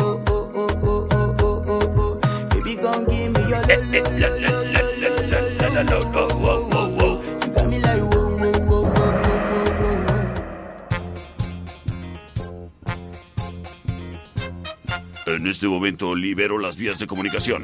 En 15.28 15.48
este 15.48 15.68
momento 15.68 16.16
libero 16.16 16.58
las 16.58 16.76
vías 16.76 16.98
de 16.98 17.06
comunicación. 17.06 17.64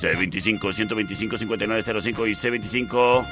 C25-125-5905 0.00 2.28
y 2.28 2.34
C25 2.34 3.26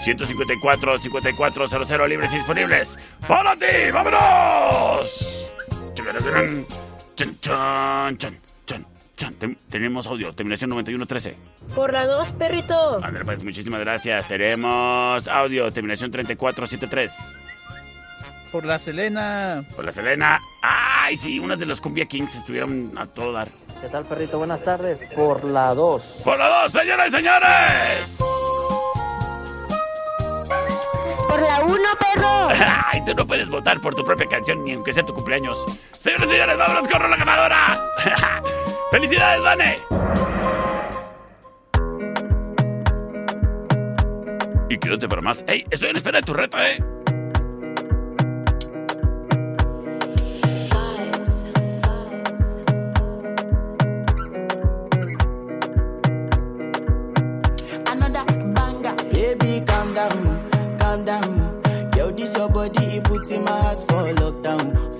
154-5400 0.00 2.08
libres 2.08 2.32
y 2.32 2.36
disponibles. 2.36 2.98
¡Para 3.26 3.56
ti! 3.56 3.90
¡Vámonos! 3.92 5.48
Tenemos 9.68 10.06
audio, 10.06 10.32
terminación 10.32 10.70
9113. 10.70 11.36
Por 11.74 11.92
la 11.92 12.06
2, 12.06 12.32
perrito. 12.32 13.04
Andrés, 13.04 13.24
pues 13.24 13.44
muchísimas 13.44 13.80
gracias. 13.80 14.28
Tenemos 14.28 15.28
audio, 15.28 15.70
terminación 15.70 16.10
3473. 16.10 17.12
Por 18.50 18.64
la 18.64 18.78
Selena. 18.78 19.62
Por 19.76 19.84
la 19.84 19.92
Selena. 19.92 20.40
¡Ay, 20.62 21.16
sí! 21.16 21.38
Unas 21.38 21.58
de 21.58 21.66
las 21.66 21.80
Cumbia 21.80 22.06
Kings 22.06 22.36
estuvieron 22.36 22.92
a 22.96 23.06
todo 23.06 23.32
dar. 23.32 23.48
¿Qué 23.80 23.88
tal, 23.88 24.04
perrito? 24.06 24.38
Buenas 24.38 24.64
tardes. 24.64 25.02
Por 25.14 25.44
la 25.44 25.74
2. 25.74 26.22
Por 26.24 26.38
la 26.38 26.62
2, 26.62 26.72
señores 26.72 27.08
y 27.08 27.16
señores. 27.16 28.20
Por 31.30 31.40
la 31.42 31.60
1, 31.60 31.76
perro. 32.00 32.48
Ay, 32.90 33.04
tú 33.04 33.14
no 33.14 33.24
puedes 33.24 33.48
votar 33.48 33.80
por 33.80 33.94
tu 33.94 34.02
propia 34.04 34.26
canción 34.26 34.64
ni 34.64 34.72
aunque 34.72 34.92
sea 34.92 35.04
tu 35.04 35.14
cumpleaños. 35.14 35.64
Señoras 35.92 36.26
y 36.26 36.30
señores, 36.30 36.58
vámonos 36.58 36.88
con 36.88 37.08
la 37.08 37.16
ganadora. 37.16 37.78
¡Felicidades, 38.90 39.40
Vane! 39.40 39.78
Y 44.68 44.76
quédate 44.76 45.08
para 45.08 45.22
más. 45.22 45.44
¡Ey! 45.46 45.64
Estoy 45.70 45.90
en 45.90 45.96
espera 45.98 46.18
de 46.18 46.24
tu 46.24 46.34
reta, 46.34 46.68
¿eh? 46.68 46.82
calm 60.90 61.04
down. 61.04 61.62
Yo, 61.96 62.10
this 62.10 62.36
your 62.36 62.48
body, 62.48 62.84
it 62.96 63.04
puts 63.04 63.30
in 63.30 63.44
my 63.44 63.52
heart 63.52 63.80
for 63.80 64.02
lockdown 64.20 64.99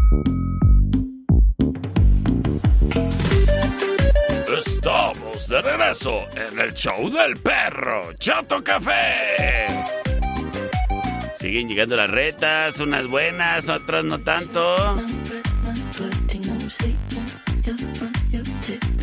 De 5.51 5.61
regreso 5.61 6.25
en 6.33 6.59
el 6.59 6.73
show 6.73 7.09
del 7.09 7.35
perro 7.35 8.13
Chato 8.13 8.63
Café. 8.63 9.67
Siguen 11.37 11.67
llegando 11.67 11.97
las 11.97 12.09
retas, 12.09 12.79
unas 12.79 13.05
buenas, 13.07 13.67
otras 13.67 14.05
no 14.05 14.17
tanto. 14.19 15.03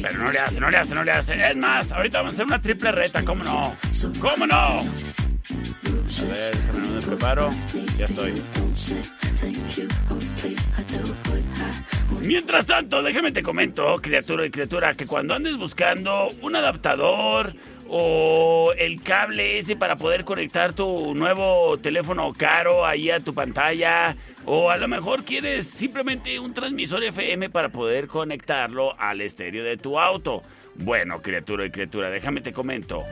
Pero 0.00 0.18
no 0.18 0.32
le 0.32 0.38
hace, 0.38 0.60
no 0.60 0.70
le 0.70 0.78
hace, 0.78 0.94
no 0.94 1.04
le 1.04 1.12
hace. 1.12 1.50
Es 1.50 1.56
más, 1.56 1.92
ahorita 1.92 2.18
vamos 2.18 2.32
a 2.32 2.34
hacer 2.36 2.46
una 2.46 2.62
triple 2.62 2.92
reta, 2.92 3.22
¿cómo 3.24 3.44
no? 3.44 3.76
¿Cómo 4.18 4.46
no? 4.46 4.56
A 4.56 4.82
ver, 6.30 6.56
déjame, 6.56 6.88
me 6.88 7.02
preparo. 7.02 7.50
Ya 7.98 8.06
estoy. 8.06 8.32
Mientras 12.22 12.66
tanto, 12.66 13.02
déjame 13.02 13.32
te 13.32 13.42
comento, 13.42 13.96
criatura 14.02 14.44
y 14.44 14.50
criatura, 14.50 14.94
que 14.94 15.06
cuando 15.06 15.34
andes 15.34 15.56
buscando 15.56 16.28
un 16.42 16.56
adaptador 16.56 17.54
o 17.88 18.72
el 18.76 19.02
cable 19.02 19.58
ese 19.58 19.76
para 19.76 19.96
poder 19.96 20.24
conectar 20.24 20.72
tu 20.72 21.14
nuevo 21.14 21.78
teléfono 21.78 22.32
caro 22.36 22.84
ahí 22.84 23.10
a 23.10 23.20
tu 23.20 23.32
pantalla, 23.34 24.16
o 24.44 24.70
a 24.70 24.76
lo 24.76 24.88
mejor 24.88 25.24
quieres 25.24 25.68
simplemente 25.68 26.38
un 26.38 26.52
transmisor 26.52 27.02
FM 27.04 27.50
para 27.50 27.70
poder 27.70 28.08
conectarlo 28.08 28.98
al 28.98 29.20
estéreo 29.20 29.64
de 29.64 29.76
tu 29.76 29.98
auto. 29.98 30.42
Bueno, 30.74 31.22
criatura 31.22 31.66
y 31.66 31.70
criatura, 31.70 32.10
déjame 32.10 32.40
te 32.40 32.52
comento 32.52 33.04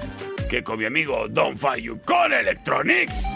que 0.50 0.62
con 0.62 0.78
mi 0.78 0.84
amigo 0.84 1.26
Don 1.28 1.58
Fayu 1.58 2.00
con 2.04 2.32
Electronics 2.32 3.26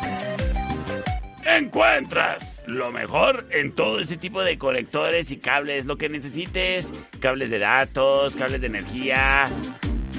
encuentras 1.57 2.65
lo 2.67 2.91
mejor 2.91 3.47
en 3.51 3.73
todo 3.73 4.01
ese 4.01 4.17
tipo 4.17 4.43
de 4.43 4.59
conectores 4.59 5.31
y 5.31 5.39
cables, 5.39 5.87
lo 5.87 5.97
que 5.97 6.09
necesites, 6.09 6.93
cables 7.21 7.51
de 7.51 7.59
datos, 7.59 8.37
cables 8.37 8.61
de 8.61 8.69
energía, 8.69 9.45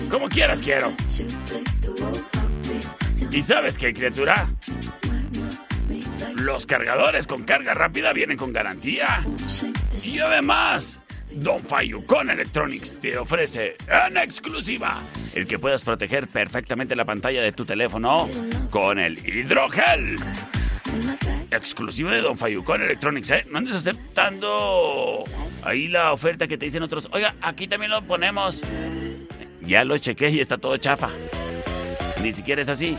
como 0.09 0.29
quieras 0.29 0.61
quiero. 0.61 0.93
¿Y 3.31 3.41
sabes 3.41 3.77
qué, 3.77 3.93
criatura? 3.93 4.49
Los 6.35 6.65
cargadores 6.65 7.27
con 7.27 7.43
carga 7.43 7.73
rápida 7.73 8.13
vienen 8.13 8.37
con 8.37 8.51
garantía. 8.51 9.23
Y 10.03 10.19
además, 10.19 10.99
Don 11.31 11.59
Fayu 11.59 12.05
con 12.05 12.29
Electronics 12.29 12.99
te 12.99 13.17
ofrece 13.17 13.77
en 13.87 14.17
exclusiva 14.17 15.01
el 15.33 15.47
que 15.47 15.59
puedas 15.59 15.83
proteger 15.83 16.27
perfectamente 16.27 16.95
la 16.95 17.05
pantalla 17.05 17.41
de 17.41 17.51
tu 17.51 17.65
teléfono 17.65 18.27
con 18.69 18.99
el 18.99 19.17
hidrogel. 19.25 20.17
Exclusivo 21.51 22.09
de 22.09 22.21
Don 22.21 22.37
Fayu 22.37 22.63
con 22.63 22.81
Electronics, 22.81 23.31
¿eh? 23.31 23.45
No 23.49 23.57
andes 23.57 23.75
aceptando 23.75 25.25
ahí 25.63 25.89
la 25.89 26.13
oferta 26.13 26.47
que 26.47 26.57
te 26.57 26.65
dicen 26.65 26.81
otros. 26.81 27.09
Oiga, 27.11 27.35
aquí 27.41 27.67
también 27.67 27.91
lo 27.91 28.01
ponemos. 28.03 28.61
Ya 29.59 29.83
lo 29.83 29.97
chequé 29.97 30.29
y 30.29 30.39
está 30.39 30.57
todo 30.57 30.77
chafa. 30.77 31.09
Ni 32.23 32.31
siquiera 32.31 32.61
es 32.61 32.69
así. 32.69 32.97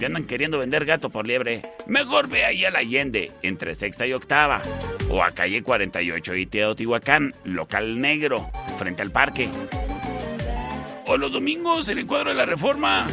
Que 0.00 0.06
andan 0.06 0.24
queriendo 0.24 0.58
vender 0.58 0.84
gato 0.84 1.10
por 1.10 1.26
liebre. 1.26 1.62
Mejor 1.86 2.28
ve 2.28 2.44
ahí 2.44 2.64
a 2.64 2.72
la 2.72 2.80
Allende, 2.80 3.30
entre 3.42 3.76
sexta 3.76 4.04
y 4.04 4.12
octava. 4.12 4.60
O 5.10 5.22
a 5.22 5.30
calle 5.30 5.62
48 5.62 6.34
y 6.34 6.46
Teotihuacán, 6.46 7.34
local 7.44 8.00
negro, 8.00 8.50
frente 8.78 9.02
al 9.02 9.12
parque. 9.12 9.48
O 11.06 11.16
los 11.16 11.30
domingos 11.30 11.88
en 11.88 11.98
el 11.98 12.06
cuadro 12.06 12.30
de 12.30 12.36
la 12.36 12.46
reforma. 12.46 13.06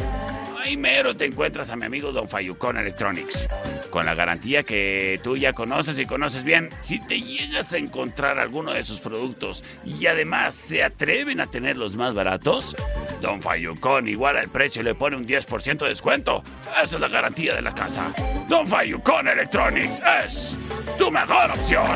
Ahí 0.62 0.76
mero 0.76 1.16
te 1.16 1.24
encuentras 1.24 1.70
a 1.70 1.76
mi 1.76 1.86
amigo 1.86 2.12
Don 2.12 2.28
Fayucón 2.28 2.76
Electronics. 2.76 3.48
Con 3.88 4.04
la 4.04 4.14
garantía 4.14 4.62
que 4.62 5.18
tú 5.22 5.36
ya 5.36 5.52
conoces 5.52 5.98
y 5.98 6.04
conoces 6.04 6.44
bien, 6.44 6.68
si 6.80 7.00
te 7.00 7.20
llegas 7.20 7.72
a 7.72 7.78
encontrar 7.78 8.38
alguno 8.38 8.72
de 8.72 8.84
sus 8.84 9.00
productos 9.00 9.64
y 9.84 10.06
además 10.06 10.54
se 10.54 10.84
atreven 10.84 11.40
a 11.40 11.46
tenerlos 11.46 11.96
más 11.96 12.14
baratos, 12.14 12.76
Don 13.22 13.40
Fayucón 13.40 14.08
igual 14.08 14.36
al 14.36 14.48
precio 14.48 14.82
le 14.82 14.94
pone 14.94 15.16
un 15.16 15.26
10% 15.26 15.78
de 15.78 15.88
descuento. 15.88 16.42
Esa 16.82 16.96
es 16.96 17.00
la 17.00 17.08
garantía 17.08 17.54
de 17.54 17.62
la 17.62 17.74
casa. 17.74 18.12
Don 18.48 18.66
Fayucón 18.66 19.28
Electronics 19.28 20.02
es 20.26 20.56
tu 20.98 21.10
mejor 21.10 21.50
opción. 21.50 21.86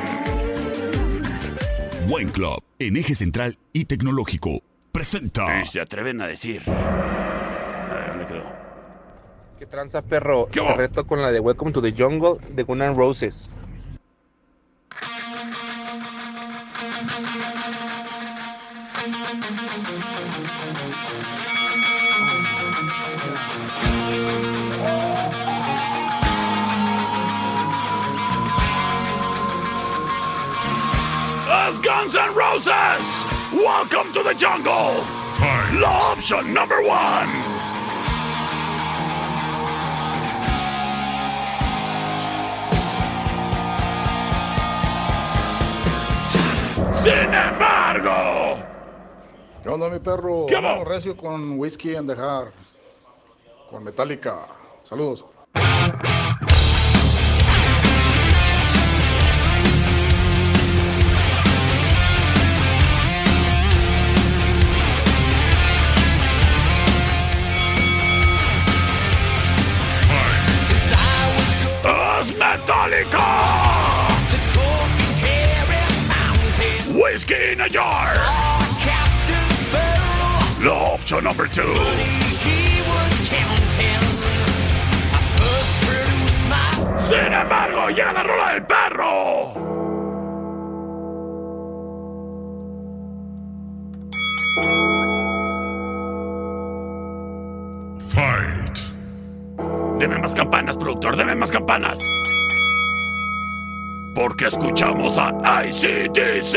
Wine 2.08 2.32
Club, 2.32 2.62
en 2.78 2.96
eje 2.96 3.14
central 3.14 3.58
y 3.72 3.84
tecnológico, 3.84 4.62
presenta. 4.92 5.60
Y 5.60 5.66
se 5.66 5.80
atreven 5.80 6.20
a 6.20 6.26
decir. 6.26 6.62
A 6.66 7.94
ver, 7.94 8.08
¿dónde 8.08 8.26
quedó? 8.26 8.64
¿Qué 9.64 9.70
tranza, 9.70 10.02
perro? 10.02 10.46
¿Qué 10.52 10.60
Te 10.60 10.74
reto 10.74 11.06
con 11.06 11.22
la 11.22 11.32
de 11.32 11.40
Welcome 11.40 11.72
to 11.72 11.80
the 11.80 11.90
Jungle 11.90 12.36
de 12.50 12.64
Guns 12.64 12.82
N' 12.82 12.94
Roses. 12.94 13.48
Guns 31.82 32.16
N' 32.16 32.34
Roses! 32.34 33.24
Welcome 33.54 34.12
to 34.12 34.22
the 34.22 34.34
jungle! 34.34 35.02
Law 35.80 36.12
option 36.12 36.52
number 36.52 36.82
one! 36.82 37.53
Sin 47.04 47.12
embargo, 47.12 48.64
¿Qué 49.62 49.68
onda, 49.68 49.90
mi 49.90 49.98
perro? 49.98 50.46
¿Qué? 50.48 50.54
Vamos 50.54 50.88
recio 50.88 51.14
con 51.14 51.58
Whiskey 51.58 51.96
and 51.96 52.08
the 52.08 52.16
Heart. 52.16 52.54
Con 53.68 53.84
Metallica. 53.84 54.46
Saludos. 54.80 55.26
es 72.20 72.38
Metallica! 72.38 73.63
Whiskey 77.04 77.52
in 77.52 77.60
a 77.60 77.68
jar! 77.68 78.14
Law 80.64 80.94
option 80.94 81.22
number 81.22 81.46
two! 81.46 81.74
Sin 87.06 87.30
embargo, 87.30 87.90
llega 87.90 88.10
la 88.14 88.22
rola 88.22 88.52
del 88.54 88.64
perro. 88.64 89.52
Fight. 98.08 98.78
Deme 99.98 100.18
más 100.20 100.34
campanas, 100.34 100.78
productor, 100.78 101.16
deme 101.16 101.34
más 101.34 101.52
campanas 101.52 102.00
porque 104.14 104.46
escuchamos 104.46 105.18
a 105.18 105.32
ICDC. 105.66 106.54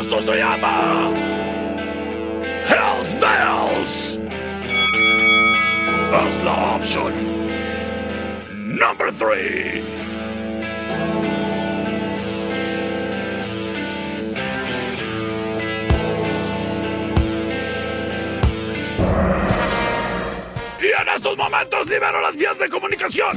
Esto 0.00 0.20
se 0.20 0.36
llama 0.36 1.10
Hells 2.68 3.14
Bells. 3.18 4.20
Es 6.28 6.44
la 6.44 6.76
opción 6.76 7.12
número 8.48 9.12
3. 9.18 10.11
En 21.00 21.08
estos 21.08 21.36
momentos 21.36 21.88
libero 21.88 22.20
las 22.20 22.36
vías 22.36 22.56
de 22.58 22.68
comunicación. 22.68 23.36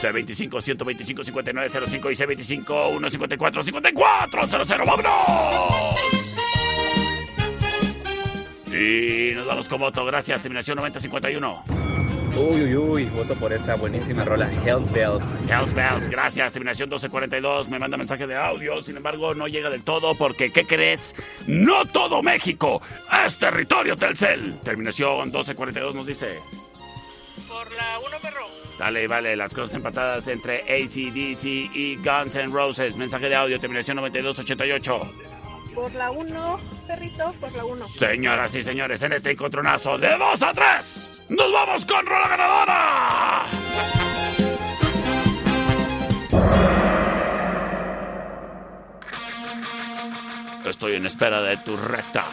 C25-125-5905 0.00 2.12
y 2.12 2.16
C25-154-5400. 2.64 4.86
¡Vámonos! 4.86 5.96
Y 8.72 9.32
nos 9.34 9.46
vamos 9.46 9.68
con 9.68 9.80
voto. 9.80 10.04
Gracias. 10.04 10.42
Terminación 10.42 10.76
9051. 10.76 11.64
Uy, 12.36 12.62
uy, 12.62 12.76
uy, 12.76 13.04
voto 13.04 13.36
por 13.36 13.52
esa 13.52 13.76
buenísima 13.76 14.24
rola, 14.24 14.50
Hells 14.66 14.90
Bells. 14.90 15.24
Hells 15.48 15.72
Bells, 15.72 16.08
gracias. 16.08 16.52
Terminación 16.52 16.88
1242, 16.88 17.68
me 17.68 17.78
manda 17.78 17.96
mensaje 17.96 18.26
de 18.26 18.34
audio, 18.34 18.82
sin 18.82 18.96
embargo 18.96 19.34
no 19.34 19.46
llega 19.46 19.70
del 19.70 19.84
todo 19.84 20.16
porque, 20.16 20.50
¿qué 20.50 20.64
crees? 20.64 21.14
No 21.46 21.84
todo 21.84 22.24
México 22.24 22.82
es 23.24 23.38
territorio 23.38 23.96
Telcel. 23.96 24.58
Terminación 24.64 25.26
1242 25.26 25.94
nos 25.94 26.06
dice... 26.06 26.40
Por 27.54 27.70
la 27.72 28.00
1, 28.00 28.16
perro. 28.20 28.46
Sale 28.76 29.04
y 29.04 29.06
vale, 29.06 29.36
las 29.36 29.54
cosas 29.54 29.76
empatadas 29.76 30.26
entre 30.26 30.62
ACDC 30.62 31.44
y 31.44 31.96
Guns 32.02 32.34
N' 32.34 32.48
Roses. 32.48 32.96
Mensaje 32.96 33.28
de 33.28 33.36
audio, 33.36 33.60
terminación 33.60 33.96
9288. 33.98 35.12
Por 35.72 35.94
la 35.94 36.10
1, 36.10 36.60
perrito, 36.88 37.32
por 37.40 37.52
la 37.52 37.64
1. 37.64 37.86
Señoras 37.86 38.52
y 38.56 38.62
señores, 38.64 39.00
en 39.04 39.12
este 39.12 39.30
encontronazo 39.30 39.96
de 39.98 40.16
2 40.18 40.42
a 40.42 40.52
3, 40.52 41.22
nos 41.28 41.52
vamos 41.52 41.84
con 41.84 42.04
Rola 42.04 42.28
Ganadora. 42.28 43.44
Estoy 50.64 50.94
en 50.94 51.06
espera 51.06 51.40
de 51.40 51.56
tu 51.58 51.76
recta. 51.76 52.26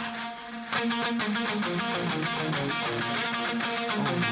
Welcome 3.94 4.32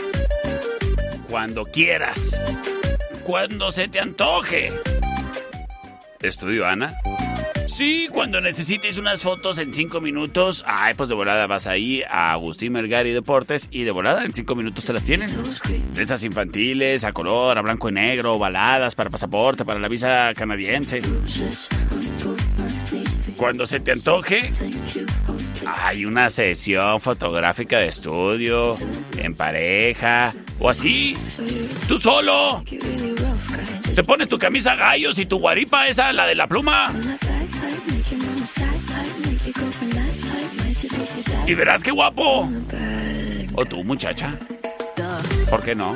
Cuando 1.31 1.63
quieras. 1.63 2.37
Cuando 3.23 3.71
se 3.71 3.87
te 3.87 4.01
antoje. 4.01 4.69
¿Estudio 6.21 6.67
Ana? 6.67 6.93
Sí, 7.69 8.09
cuando 8.11 8.41
necesites 8.41 8.97
unas 8.97 9.21
fotos 9.21 9.57
en 9.57 9.73
cinco 9.73 10.01
minutos, 10.01 10.61
ay, 10.67 10.93
pues 10.93 11.07
de 11.07 11.15
volada 11.15 11.47
vas 11.47 11.67
ahí 11.67 12.03
a 12.09 12.33
Agustín 12.33 12.73
Melgari 12.73 13.13
Deportes 13.13 13.69
y 13.71 13.85
de 13.85 13.91
volada 13.91 14.25
en 14.25 14.33
cinco 14.33 14.55
minutos 14.55 14.83
te 14.83 14.91
las 14.91 15.05
tienen. 15.05 15.29
De 15.93 16.01
estas 16.01 16.25
infantiles, 16.25 17.05
a 17.05 17.13
color, 17.13 17.57
a 17.57 17.61
blanco 17.61 17.87
y 17.87 17.93
negro, 17.93 18.37
baladas 18.37 18.93
para 18.95 19.09
pasaporte, 19.09 19.63
para 19.63 19.79
la 19.79 19.87
visa 19.87 20.33
canadiense. 20.35 21.01
Cuando 23.37 23.65
se 23.65 23.79
te 23.79 23.93
antoje, 23.93 24.51
hay 25.65 26.05
una 26.05 26.29
sesión 26.29 26.99
fotográfica 26.99 27.79
de 27.79 27.87
estudio, 27.87 28.75
en 29.17 29.35
pareja, 29.35 30.33
o 30.59 30.69
así, 30.69 31.15
tú 31.87 31.97
solo. 31.97 32.63
Te 33.95 34.03
pones 34.03 34.27
tu 34.27 34.39
camisa 34.39 34.75
gallos 34.75 35.19
y 35.19 35.25
tu 35.25 35.39
guaripa 35.39 35.87
esa, 35.87 36.11
la 36.13 36.25
de 36.25 36.35
la 36.35 36.47
pluma. 36.47 36.91
Y 41.47 41.53
verás 41.53 41.83
qué 41.83 41.91
guapo. 41.91 42.49
O 43.53 43.65
tú, 43.65 43.83
muchacha. 43.83 44.37
¿Por 45.49 45.63
qué 45.63 45.75
no? 45.75 45.95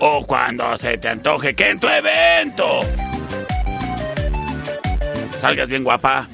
O 0.00 0.26
cuando 0.26 0.76
se 0.76 0.98
te 0.98 1.08
antoje 1.08 1.54
que 1.54 1.70
en 1.70 1.80
tu 1.80 1.88
evento 1.88 2.80
salgas 5.40 5.68
bien 5.68 5.84
guapa. 5.84 6.26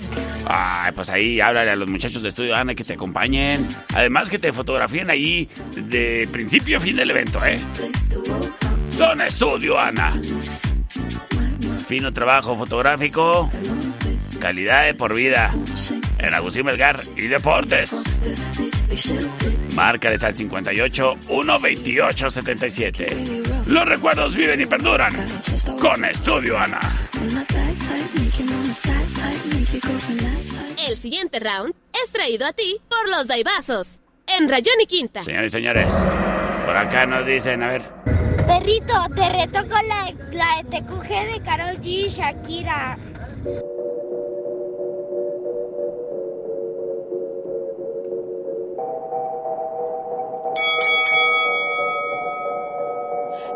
Ay, 0.47 0.93
pues 0.93 1.09
ahí 1.11 1.41
háblale 1.41 1.71
a 1.71 1.77
los 1.77 1.89
muchachos 1.89 2.23
de 2.23 2.29
Estudio 2.29 2.55
Ana 2.55 2.75
que 2.75 2.85
te 2.85 2.95
acompañen. 2.95 3.67
Además 3.95 4.29
que 4.29 4.39
te 4.39 4.53
fotografíen 4.53 5.11
ahí 5.11 5.49
de 5.77 6.29
principio 6.31 6.79
a 6.79 6.81
fin 6.81 6.97
del 6.97 7.11
evento, 7.11 7.45
¿eh? 7.45 7.59
Son 8.97 9.21
Estudio 9.21 9.79
Ana. 9.79 10.13
Fino 11.89 12.13
trabajo 12.13 12.57
fotográfico. 12.57 13.51
Calidad 14.41 14.85
de 14.85 14.95
por 14.95 15.15
vida. 15.15 15.55
En 16.27 16.33
Agustín 16.33 16.65
Melgar 16.65 17.01
y 17.17 17.27
Deportes. 17.27 18.03
Márcales 19.75 20.25
al 20.25 20.35
58 20.35 21.17
128 21.27 22.31
77. 22.31 23.43
Los 23.67 23.87
recuerdos 23.87 24.35
viven 24.35 24.59
y 24.63 24.67
perduran. 24.67 25.13
Con 25.79 26.03
Estudio 26.07 26.59
Ana. 26.59 26.81
El 30.89 30.97
siguiente 30.97 31.41
round 31.41 31.75
es 31.93 32.11
traído 32.11 32.47
a 32.47 32.55
ti 32.55 32.79
por 32.89 33.11
los 33.11 33.27
Daibazos. 33.27 34.01
En 34.27 34.49
Rayón 34.49 34.81
y 34.81 34.87
Quinta. 34.87 35.23
Señores 35.23 35.53
y 35.53 35.57
señores, 35.57 35.93
por 36.65 36.75
acá 36.75 37.05
nos 37.05 37.27
dicen, 37.27 37.63
a 37.63 37.69
ver. 37.69 37.83
Perrito, 38.47 38.95
te 39.15 39.29
reto 39.29 39.69
con 39.69 39.89
la, 39.89 40.15
la 40.33 40.63
de 40.63 40.81
TQG 40.81 41.09
de 41.35 41.43
Carol 41.45 41.77
G 41.81 41.87
y 41.87 42.09
Shakira. 42.09 42.99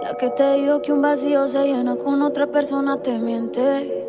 La 0.08 0.16
que 0.16 0.30
te 0.30 0.54
digo 0.54 0.80
que 0.80 0.90
un 0.90 1.02
vacío 1.02 1.46
se 1.48 1.66
llena 1.66 1.94
con 1.96 2.22
otra 2.22 2.46
persona 2.46 2.96
te 3.02 3.18
miente. 3.18 4.06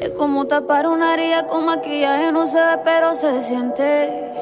Es 0.00 0.10
como 0.16 0.46
tapar 0.46 0.86
una 0.86 1.12
herida 1.12 1.46
con 1.46 1.66
maquillaje, 1.66 2.32
no 2.32 2.46
se 2.46 2.58
ve 2.58 2.78
pero 2.82 3.12
se 3.12 3.42
siente. 3.42 4.32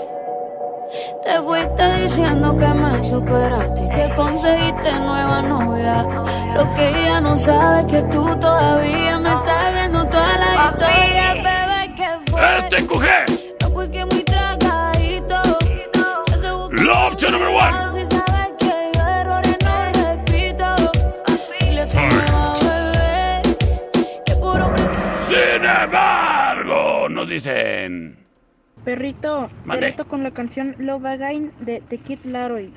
Te 1.24 1.40
fuiste 1.40 2.00
diciendo 2.00 2.56
que 2.56 2.68
me 2.68 3.02
superaste 3.02 3.86
y 3.86 3.88
que 3.88 4.14
conseguiste 4.14 4.92
nueva 4.92 5.42
novia. 5.42 6.06
Lo 6.54 6.74
que 6.74 6.88
ella 6.90 7.20
no 7.20 7.36
sabe 7.36 7.80
es 7.80 7.86
que 7.86 8.02
tú 8.02 8.24
todavía 8.38 9.18
me 9.18 9.30
estás 9.30 9.74
viendo 9.74 10.06
toda 10.06 10.38
la 10.38 10.70
historia, 10.70 11.34
bebé, 11.42 11.94
que 11.96 12.30
fue. 12.30 12.58
Este 12.58 12.86
dicen. 27.36 28.16
Perrito, 28.84 29.50
con 30.08 30.22
la 30.22 30.30
canción 30.30 30.74
Love 30.78 31.06
Again 31.06 31.52
de 31.60 31.82
The 31.88 31.98
Kid 31.98 32.20
Laroi. 32.24 32.72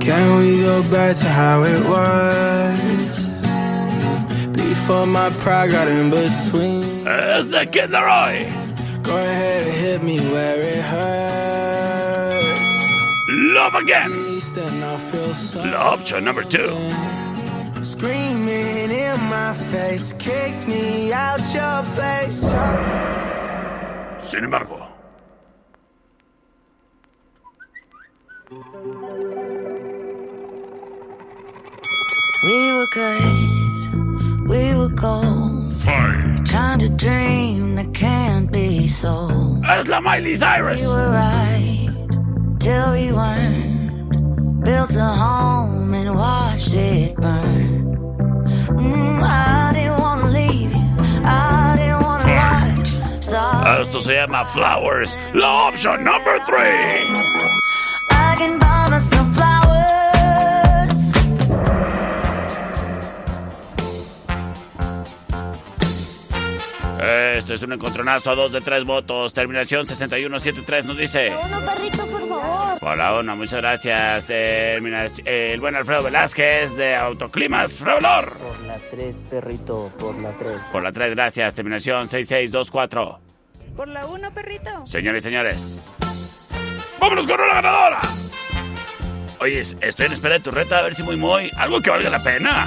Can 0.00 0.36
we 0.38 0.62
go 0.62 0.82
back 0.90 1.16
to 1.16 1.28
how 1.28 1.62
it 1.64 1.82
was? 1.86 3.30
Before 4.52 5.06
my 5.06 5.30
pride 5.40 5.70
got 5.70 5.88
in 5.88 6.10
between. 6.10 7.06
Es 7.06 7.50
de 7.50 7.66
Kid 7.66 7.90
Laroi. 7.90 8.46
Go 9.02 9.16
ahead 9.16 9.66
and 9.66 9.76
hit 9.76 10.02
me 10.02 10.20
where 10.30 10.60
it 10.60 10.82
hurts. 10.82 12.36
Love 13.28 13.74
again. 13.76 14.25
At 14.36 14.42
least 14.42 14.54
then 14.54 14.84
I'll 14.84 14.98
feel 14.98 15.32
so. 15.32 15.64
La 15.64 15.94
opción 15.94 16.24
number 16.24 16.44
two. 16.44 16.68
Screaming 17.82 18.90
in 18.90 19.18
my 19.30 19.54
face, 19.72 20.12
kicked 20.18 20.68
me 20.68 21.10
out 21.10 21.40
your 21.54 21.82
place. 21.94 22.52
Sin 24.20 24.44
embargo. 24.44 24.88
We 32.44 32.72
were 32.76 32.86
good, 32.92 34.48
we 34.50 34.74
were 34.74 34.90
gold. 34.90 35.72
Fight. 35.80 36.42
Kind 36.46 36.82
of 36.82 36.98
dream 36.98 37.74
that 37.76 37.94
can't 37.94 38.52
be 38.52 38.86
sold. 38.86 39.64
Es 39.64 39.88
la 39.88 40.00
Miley 40.02 40.36
Cyrus. 40.36 40.82
We 40.82 40.86
were 40.86 41.10
right 41.10 41.88
till 42.60 42.92
we 42.92 43.12
weren't. 43.12 43.75
Built 44.66 44.96
a 44.96 45.04
home 45.04 45.94
and 45.94 46.12
watched 46.16 46.74
it 46.74 47.14
burn. 47.14 47.86
Mm, 48.74 49.22
I 49.22 49.70
didn't 49.72 50.00
wanna 50.00 50.26
leave 50.26 50.74
you. 50.74 50.96
I 51.24 51.76
didn't 51.78 52.02
wanna 52.02 52.26
watch 52.34 53.22
stars. 53.22 53.86
Esto 53.86 54.00
se 54.00 54.14
llama 54.14 54.44
Flowers. 54.46 55.16
La 55.34 55.68
opción 55.68 56.02
number 56.02 56.40
three. 56.46 56.82
I 58.10 58.34
can 58.36 58.58
buy 58.58 58.88
myself 58.90 59.32
flowers. 59.36 59.65
Esto 67.06 67.54
es 67.54 67.62
un 67.62 67.72
encontronazo 67.72 68.32
a 68.32 68.34
dos 68.34 68.52
de 68.52 68.60
tres 68.60 68.84
votos. 68.84 69.32
Terminación 69.32 69.86
6173 69.86 70.84
nos 70.86 70.98
dice. 70.98 71.32
Uno, 71.44 71.60
perrito, 71.60 72.06
por 72.06 72.28
favor. 72.28 72.78
Por 72.80 72.96
la 72.96 73.14
una, 73.18 73.34
muchas 73.34 73.60
gracias. 73.60 74.26
Terminación, 74.26 75.26
el 75.28 75.60
buen 75.60 75.76
Alfredo 75.76 76.02
Velázquez 76.02 76.74
de 76.74 76.96
Autoclimas. 76.96 77.74
Por 77.74 78.02
la 78.02 78.24
3, 78.90 79.16
perrito, 79.30 79.92
por 79.98 80.16
la 80.18 80.30
3. 80.32 80.58
Por 80.72 80.82
la 80.82 80.92
3, 80.92 81.14
gracias. 81.14 81.54
Terminación 81.54 82.08
6624. 82.08 83.20
Por 83.76 83.88
la 83.88 84.06
1, 84.06 84.34
perrito. 84.34 84.86
Señores 84.86 85.22
y 85.22 85.24
señores. 85.24 85.86
¡Vámonos 86.98 87.26
con 87.26 87.38
la 87.38 87.46
ganadora! 87.46 88.00
Oye, 89.38 89.60
estoy 89.60 90.06
en 90.06 90.12
espera 90.12 90.34
de 90.34 90.40
tu 90.40 90.50
reta, 90.50 90.78
a 90.78 90.82
ver 90.82 90.94
si 90.94 91.02
muy 91.02 91.16
muy. 91.16 91.50
Algo 91.56 91.80
que 91.80 91.90
valga 91.90 92.10
la 92.10 92.22
pena. 92.22 92.66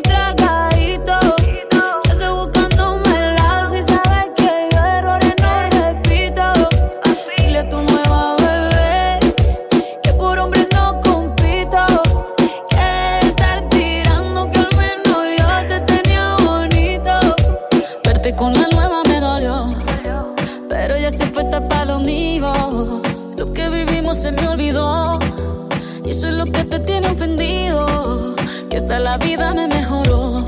hasta 28.81 28.99
la 28.99 29.17
vida 29.17 29.53
me 29.53 29.67
mejoró. 29.67 30.43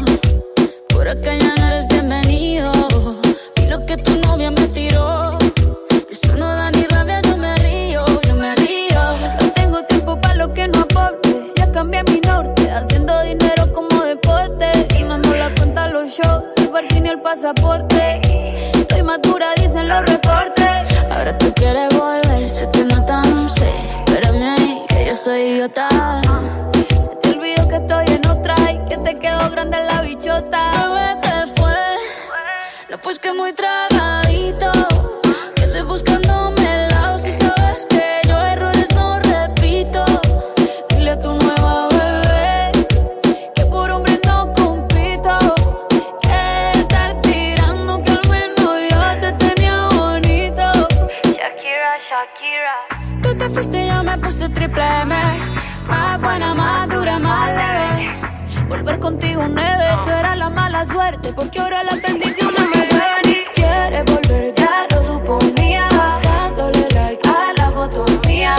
Por 0.89 1.07
acá 1.07 1.37
ya 1.37 1.53
no 1.55 1.67
eres 1.67 1.87
bienvenido. 1.87 2.71
Y 3.61 3.67
lo 3.67 3.85
que 3.85 3.97
tu 3.97 4.11
novia 4.21 4.49
me 4.49 4.67
tiró. 4.69 5.37
Eso 6.09 6.35
no 6.37 6.47
da 6.47 6.71
ni 6.71 6.83
rabia, 6.83 7.21
yo 7.21 7.37
me 7.37 7.55
río, 7.57 8.03
yo 8.27 8.35
me 8.35 8.55
río. 8.55 9.01
No 9.39 9.49
tengo 9.51 9.83
tiempo 9.83 10.19
para 10.19 10.35
lo 10.35 10.53
que 10.53 10.67
no 10.67 10.79
aporte. 10.79 11.51
Ya 11.57 11.71
cambié 11.71 12.03
mi 12.03 12.19
norte, 12.21 12.71
haciendo 12.71 13.13
dinero 13.21 13.71
como 13.71 14.03
deporte. 14.03 14.67
Y 14.97 15.03
no 15.03 15.13
ando 15.15 15.35
la 15.35 15.53
cuenta 15.53 15.87
los 15.87 16.09
shows, 16.09 16.43
el 16.57 16.69
parking 16.69 17.05
y 17.05 17.09
el 17.09 17.21
pasaporte. 17.21 18.21
Estoy 18.73 19.03
madura, 19.03 19.53
dicen 19.57 19.87
los 19.87 20.01
reportes. 20.05 21.11
Ahora 21.11 21.37
tú 21.37 21.53
quieres 21.53 21.89
volver, 21.95 22.49
se 22.49 22.65
te 22.67 22.83
nota, 22.85 23.21
no 23.21 23.47
sé. 23.47 23.69
Espérame 24.07 24.43
ahí, 24.57 24.81
que 24.87 25.05
yo 25.05 25.15
soy 25.15 25.41
idiota. 25.41 25.87
Que 28.93 28.99
te 28.99 29.17
quedó 29.17 29.49
grande 29.49 29.77
la 29.89 30.01
bichota. 30.01 30.71
Bebé, 30.71 31.19
¿qué 31.23 31.37
fue? 31.55 31.81
No, 32.89 32.97
pues 32.99 33.17
que 33.17 33.33
muy 33.33 33.51
tragadito. 33.53 34.71
Que 35.55 35.63
estoy 35.63 35.81
buscándome 35.81 36.63
el 36.75 36.89
lado 36.89 37.17
si 37.17 37.31
sabes 37.31 37.87
que 37.89 38.21
yo 38.27 38.37
errores 38.39 38.89
no 38.95 39.19
repito. 39.19 40.05
Dile 40.89 41.11
a 41.11 41.19
tu 41.19 41.33
nueva 41.33 41.87
bebé 41.89 42.71
que 43.55 43.65
por 43.65 43.89
hombre 43.89 44.19
no 44.27 44.53
compito. 44.53 45.37
Que 46.21 46.79
estar 46.79 47.21
tirando 47.21 48.03
que 48.03 48.11
al 48.11 48.29
menos 48.29 48.73
yo 48.91 49.01
te 49.21 49.33
tenía 49.43 49.87
bonito. 49.89 50.65
Shakira, 51.37 51.91
Shakira. 52.09 52.77
Tú 53.23 53.37
te 53.39 53.49
fuiste 53.49 53.85
y 53.85 53.87
yo 53.87 54.03
me 54.03 54.17
puse 54.19 54.49
triple 54.49 54.85
M. 55.01 55.15
Más 55.87 56.21
buena, 56.21 56.53
más 56.53 56.89
dura, 56.89 57.17
más 57.17 57.47
leve. 57.47 57.92
Volver 58.69 58.99
contigo 58.99 59.43
nueve, 59.47 59.85
tú 60.03 60.09
eras 60.09 60.37
la 60.37 60.49
mala 60.49 60.85
suerte. 60.85 61.33
Porque 61.33 61.59
ahora 61.59 61.83
las 61.83 62.01
bendiciones 62.01 62.61
me 62.67 62.87
llueven 62.87 63.25
y 63.25 63.45
quieres 63.53 64.05
volver, 64.05 64.53
ya 64.53 64.87
lo 64.91 65.03
suponía. 65.03 65.87
Dándole 66.23 66.87
like 66.95 67.27
a 67.27 67.53
la 67.57 67.71
foto 67.71 68.05
mía. 68.27 68.55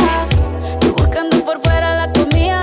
Tú 0.80 0.94
buscando 0.94 1.44
por 1.44 1.60
fuera 1.60 1.96
la 1.96 2.12
comida. 2.12 2.62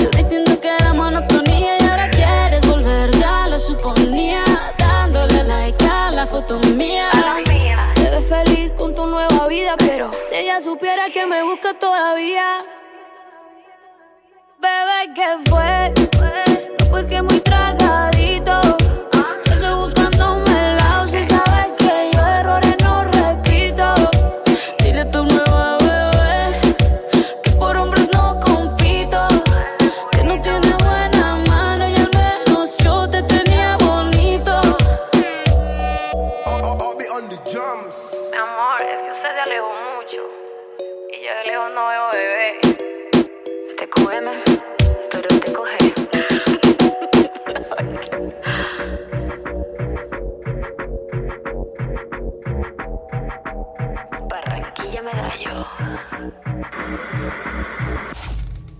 Yo 0.00 0.10
diciendo 0.10 0.60
que 0.60 0.68
era 0.68 0.92
monotonía 0.92 1.78
y 1.78 1.84
ahora 1.84 2.10
quieres 2.10 2.66
volver, 2.66 3.10
ya 3.12 3.48
lo 3.48 3.58
suponía. 3.58 4.44
Dándole 4.78 5.44
like 5.44 5.84
a 5.84 6.10
la 6.10 6.26
foto 6.26 6.58
mía. 6.76 7.10
Te 7.94 8.10
ves 8.10 8.26
feliz 8.28 8.74
con 8.74 8.94
tu 8.94 9.06
nueva 9.06 9.46
vida, 9.48 9.74
pero 9.78 10.10
si 10.24 10.36
ella 10.36 10.60
supiera 10.60 11.08
que 11.10 11.26
me 11.26 11.42
busca 11.42 11.74
todavía. 11.74 12.64
Bebé, 14.60 15.12
¿qué 15.14 15.50
fue? 15.50 16.11
Pues 16.92 17.08
que 17.08 17.22
muy 17.22 17.40
tragadito. 17.40 17.81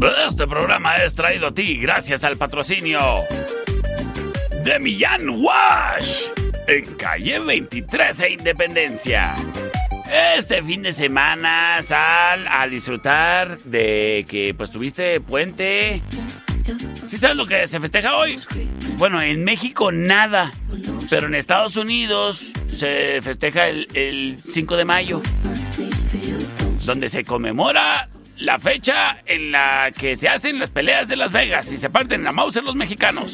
Este 0.00 0.46
programa 0.46 0.96
es 0.96 1.14
traído 1.14 1.48
a 1.48 1.52
ti 1.52 1.76
gracias 1.76 2.24
al 2.24 2.38
patrocinio 2.38 3.00
de 4.64 4.78
Millán 4.78 5.28
Wash 5.28 6.22
en 6.66 6.94
calle 6.94 7.38
23 7.38 8.20
e 8.20 8.30
Independencia. 8.30 9.34
Este 10.34 10.62
fin 10.62 10.82
de 10.82 10.94
semana 10.94 11.82
sal 11.82 12.46
a 12.48 12.66
disfrutar 12.66 13.58
de 13.58 14.24
que 14.26 14.54
pues 14.54 14.70
tuviste 14.70 15.20
puente. 15.20 16.00
¿Sí 17.06 17.18
sabes 17.18 17.36
lo 17.36 17.44
que 17.44 17.66
se 17.66 17.78
festeja 17.78 18.16
hoy? 18.16 18.38
Bueno, 18.96 19.20
en 19.20 19.44
México 19.44 19.92
nada, 19.92 20.50
pero 21.10 21.26
en 21.26 21.34
Estados 21.34 21.76
Unidos 21.76 22.52
se 22.72 23.20
festeja 23.20 23.68
el, 23.68 23.86
el 23.92 24.38
5 24.50 24.78
de 24.78 24.84
mayo, 24.86 25.20
donde 26.86 27.10
se 27.10 27.22
conmemora 27.22 28.08
la 28.40 28.58
fecha 28.58 29.18
en 29.26 29.52
la 29.52 29.92
que 29.96 30.16
se 30.16 30.28
hacen 30.28 30.58
las 30.58 30.70
peleas 30.70 31.08
de 31.08 31.16
Las 31.16 31.30
Vegas 31.30 31.72
y 31.72 31.78
se 31.78 31.90
parten 31.90 32.24
la 32.24 32.32
mouse 32.32 32.60
los 32.62 32.74
mexicanos. 32.74 33.32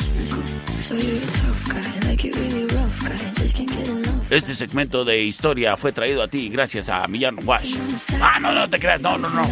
Este 4.29 4.55
segmento 4.55 5.05
de 5.05 5.23
historia 5.23 5.77
fue 5.77 5.93
traído 5.93 6.23
a 6.23 6.29
ti 6.29 6.49
gracias 6.49 6.89
a 6.89 7.07
Millán 7.07 7.39
Wash. 7.45 7.77
Ah, 8.21 8.39
no, 8.41 8.53
no 8.53 8.69
te 8.69 8.79
creas, 8.79 9.01
no, 9.01 9.17
no, 9.17 9.31
no. 9.31 9.47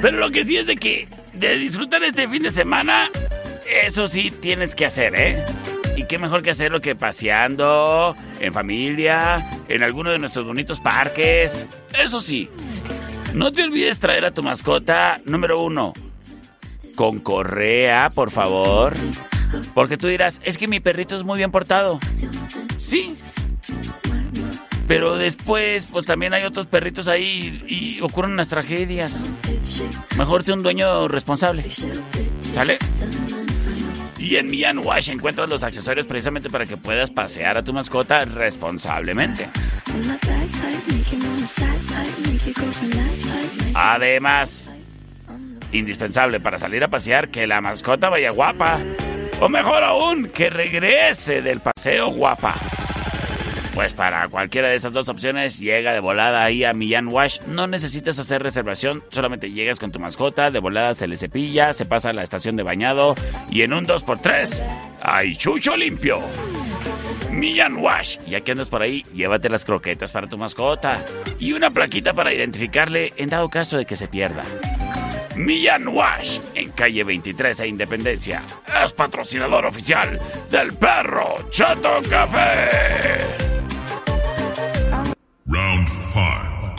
Pero 0.00 0.18
lo 0.18 0.30
que 0.30 0.44
sí 0.44 0.56
es 0.56 0.66
de 0.66 0.76
que 0.76 1.08
de 1.32 1.56
disfrutar 1.56 2.02
este 2.04 2.28
fin 2.28 2.42
de 2.42 2.52
semana, 2.52 3.08
eso 3.84 4.06
sí 4.06 4.30
tienes 4.30 4.74
que 4.74 4.86
hacer, 4.86 5.14
¿eh? 5.16 5.44
Y 5.96 6.04
qué 6.04 6.18
mejor 6.18 6.42
que 6.42 6.50
hacerlo 6.50 6.80
que 6.80 6.94
paseando, 6.94 8.14
en 8.38 8.52
familia, 8.52 9.44
en 9.70 9.82
alguno 9.82 10.10
de 10.10 10.18
nuestros 10.18 10.46
bonitos 10.46 10.80
parques. 10.80 11.66
Eso 11.98 12.20
sí, 12.20 12.48
no 13.34 13.52
te 13.52 13.62
olvides 13.62 13.98
traer 13.98 14.24
a 14.24 14.32
tu 14.32 14.42
mascota 14.42 15.20
número 15.24 15.62
uno. 15.62 15.92
Con 16.96 17.20
correa, 17.20 18.10
por 18.10 18.30
favor. 18.30 18.94
Porque 19.74 19.96
tú 19.96 20.08
dirás, 20.08 20.40
es 20.44 20.58
que 20.58 20.68
mi 20.68 20.80
perrito 20.80 21.16
es 21.16 21.24
muy 21.24 21.38
bien 21.38 21.50
portado. 21.50 21.98
Sí. 22.78 23.14
Pero 24.88 25.16
después, 25.16 25.86
pues 25.90 26.04
también 26.04 26.34
hay 26.34 26.42
otros 26.42 26.66
perritos 26.66 27.06
ahí 27.06 27.64
y 27.68 28.00
ocurren 28.00 28.32
unas 28.32 28.48
tragedias. 28.48 29.24
Mejor 30.18 30.42
sea 30.42 30.54
un 30.54 30.64
dueño 30.64 31.06
responsable. 31.06 31.64
¿Sale? 32.52 32.78
Y 34.20 34.36
en 34.36 34.50
Millán 34.50 34.78
Wash 34.78 35.10
encuentras 35.10 35.48
los 35.48 35.62
accesorios 35.62 36.06
precisamente 36.06 36.50
para 36.50 36.66
que 36.66 36.76
puedas 36.76 37.10
pasear 37.10 37.56
a 37.56 37.62
tu 37.62 37.72
mascota 37.72 38.24
responsablemente. 38.26 39.48
Además, 43.74 44.70
indispensable 45.72 46.38
para 46.38 46.58
salir 46.58 46.84
a 46.84 46.88
pasear 46.88 47.30
que 47.30 47.46
la 47.46 47.62
mascota 47.62 48.10
vaya 48.10 48.30
guapa. 48.30 48.78
O 49.40 49.48
mejor 49.48 49.82
aún, 49.82 50.28
que 50.28 50.50
regrese 50.50 51.40
del 51.40 51.60
paseo 51.60 52.10
guapa. 52.10 52.54
Pues 53.74 53.94
para 53.94 54.28
cualquiera 54.28 54.68
de 54.68 54.74
esas 54.74 54.92
dos 54.92 55.08
opciones, 55.08 55.58
llega 55.58 55.92
de 55.92 56.00
volada 56.00 56.42
ahí 56.42 56.64
a 56.64 56.72
Millán 56.72 57.08
Wash. 57.08 57.40
No 57.46 57.66
necesitas 57.66 58.18
hacer 58.18 58.42
reservación, 58.42 59.04
solamente 59.10 59.52
llegas 59.52 59.78
con 59.78 59.92
tu 59.92 60.00
mascota, 60.00 60.50
de 60.50 60.58
volada 60.58 60.94
se 60.94 61.06
le 61.06 61.16
cepilla, 61.16 61.72
se 61.72 61.86
pasa 61.86 62.10
a 62.10 62.12
la 62.12 62.22
estación 62.22 62.56
de 62.56 62.64
bañado 62.64 63.14
y 63.50 63.62
en 63.62 63.72
un 63.72 63.86
2x3 63.86 64.62
hay 65.02 65.36
chucho 65.36 65.76
limpio. 65.76 66.20
Millán 67.30 67.76
Wash. 67.76 68.18
Ya 68.26 68.40
que 68.40 68.52
andas 68.52 68.68
por 68.68 68.82
ahí, 68.82 69.04
llévate 69.14 69.48
las 69.48 69.64
croquetas 69.64 70.12
para 70.12 70.26
tu 70.26 70.36
mascota 70.36 71.00
y 71.38 71.52
una 71.52 71.70
plaquita 71.70 72.12
para 72.12 72.34
identificarle 72.34 73.12
en 73.16 73.30
dado 73.30 73.48
caso 73.48 73.78
de 73.78 73.86
que 73.86 73.96
se 73.96 74.08
pierda. 74.08 74.42
Millán 75.36 75.88
Wash, 75.88 76.38
en 76.54 76.70
calle 76.72 77.04
23 77.04 77.60
e 77.60 77.68
Independencia, 77.68 78.42
es 78.84 78.92
patrocinador 78.92 79.64
oficial 79.64 80.20
del 80.50 80.72
perro 80.74 81.36
Chato 81.50 82.00
Café. 82.10 83.49
Round 85.50 85.88
5. 85.88 86.74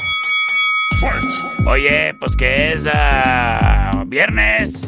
Fight. 1.01 1.67
Oye, 1.67 2.13
pues 2.13 2.37
que 2.37 2.71
es 2.71 2.87
ah, 2.91 4.03
viernes. 4.07 4.87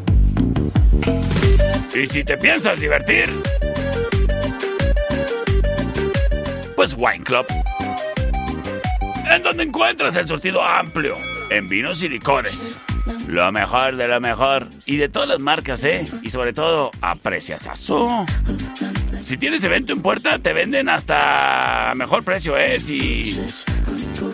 Y 1.94 2.08
si 2.08 2.24
te 2.24 2.38
piensas 2.38 2.80
divertir, 2.80 3.26
pues 6.78 6.96
Wine 6.98 7.26
Club. 7.26 7.46
En 9.30 9.44
donde 9.44 9.64
encuentras 9.64 10.16
el 10.16 10.30
surtido 10.30 10.64
amplio 10.64 11.16
en 11.50 11.68
vinos 11.68 12.02
y 12.04 12.10
licores. 12.10 12.78
Lo 13.28 13.52
mejor 13.52 13.98
de 13.98 14.08
lo 14.08 14.22
mejor. 14.22 14.70
Y 14.86 14.96
de 14.96 15.10
todas 15.10 15.28
las 15.28 15.40
marcas, 15.40 15.84
¿eh? 15.84 16.06
Y 16.22 16.30
sobre 16.30 16.54
todo, 16.54 16.92
aprecias 17.02 17.68
a 17.68 17.76
su. 17.76 18.26
Si 19.34 19.38
tienes 19.38 19.64
evento 19.64 19.94
en 19.94 20.02
puerta, 20.04 20.38
te 20.38 20.54
venden 20.54 20.88
hasta 20.90 21.92
mejor 21.96 22.24
precio, 22.24 22.56
¿eh? 22.56 22.80
Si, 22.80 23.36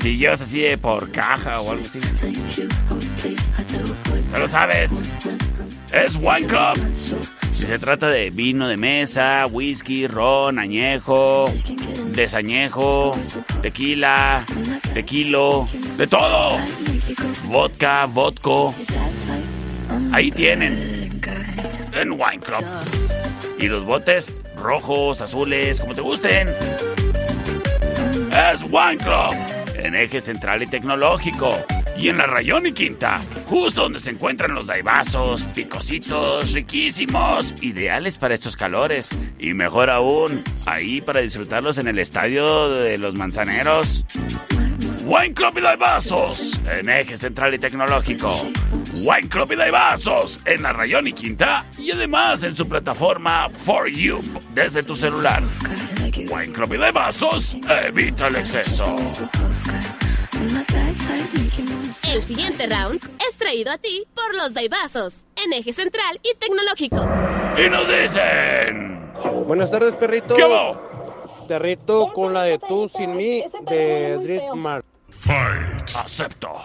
si 0.01 0.17
llevas 0.17 0.41
así 0.41 0.59
de 0.59 0.77
por 0.77 1.09
caja 1.09 1.61
o 1.61 1.71
algo 1.71 1.85
así. 1.85 2.01
Pero 4.33 4.49
sabes, 4.49 4.91
es 5.93 6.15
Wine 6.17 6.47
Club. 6.47 6.93
Si 7.53 7.65
se 7.65 7.79
trata 7.79 8.09
de 8.09 8.29
vino 8.29 8.67
de 8.67 8.75
mesa, 8.75 9.47
whisky, 9.47 10.05
ron, 10.05 10.59
añejo, 10.59 11.49
desañejo, 12.07 13.17
tequila, 13.61 14.45
tequilo, 14.93 15.65
de 15.95 16.07
todo. 16.07 16.57
Vodka, 17.45 18.05
vodka. 18.05 18.77
Ahí 20.11 20.29
tienen. 20.29 21.21
En 21.93 22.11
Wine 22.11 22.41
Club. 22.41 22.65
Y 23.59 23.69
los 23.69 23.85
botes 23.85 24.33
rojos, 24.59 25.21
azules, 25.21 25.79
como 25.79 25.95
te 25.95 26.01
gusten. 26.01 26.49
Es 28.31 28.63
Wine 28.63 28.97
Club. 28.97 29.35
En 29.75 29.95
eje 29.95 30.21
central 30.21 30.63
y 30.63 30.67
tecnológico. 30.67 31.57
Y 31.97 32.07
en 32.07 32.17
la 32.17 32.27
Rayón 32.27 32.65
y 32.65 32.71
Quinta, 32.71 33.19
justo 33.47 33.81
donde 33.81 33.99
se 33.99 34.11
encuentran 34.11 34.53
los 34.53 34.67
daibazos, 34.67 35.43
picositos, 35.47 36.53
riquísimos, 36.53 37.53
ideales 37.61 38.17
para 38.17 38.35
estos 38.35 38.55
calores. 38.55 39.09
Y 39.37 39.53
mejor 39.53 39.89
aún, 39.89 40.43
ahí 40.65 41.01
para 41.01 41.19
disfrutarlos 41.19 41.77
en 41.77 41.89
el 41.89 41.99
estadio 41.99 42.69
de 42.69 42.97
los 42.97 43.15
manzaneros. 43.15 44.05
Wine 45.09 45.33
Club 45.33 45.57
y 45.57 45.61
Daibazos, 45.61 46.61
en 46.71 46.87
eje 46.87 47.17
central 47.17 47.51
y 47.55 47.57
tecnológico. 47.57 48.31
Wine 48.93 49.27
Club 49.27 49.51
y 49.53 49.55
Daibazos, 49.55 50.39
en 50.45 50.61
la 50.61 50.71
Rayón 50.71 51.07
y 51.07 51.13
Quinta, 51.13 51.65
y 51.79 51.89
además 51.89 52.43
en 52.43 52.55
su 52.55 52.69
plataforma 52.69 53.49
For 53.49 53.87
You, 53.87 54.21
desde 54.53 54.83
tu 54.83 54.93
celular. 54.93 55.41
Wine 56.15 56.53
Club 56.53 56.75
y 56.75 56.77
Daibazos, 56.77 57.57
evita 57.87 58.27
el 58.27 58.35
exceso. 58.35 58.95
El 62.07 62.21
siguiente 62.21 62.67
round 62.67 63.01
es 63.27 63.35
traído 63.35 63.71
a 63.71 63.79
ti 63.79 64.05
por 64.13 64.35
los 64.35 64.53
Daibazos, 64.53 65.25
en 65.43 65.53
eje 65.53 65.73
central 65.73 66.19
y 66.21 66.37
tecnológico. 66.37 67.09
Y 67.57 67.67
nos 67.67 67.87
dicen. 67.87 69.11
Buenas 69.47 69.71
tardes, 69.71 69.95
perrito. 69.95 70.35
¿Qué 70.35 70.43
va? 70.43 70.79
Perrito 71.47 72.13
con 72.13 72.31
la 72.31 72.43
de 72.43 72.59
tú 72.59 72.87
sin 72.95 73.17
mí 73.17 73.43
de 73.67 74.19
Driftmark. 74.21 74.85
Fight. 75.11 75.95
Acepto. 75.95 76.59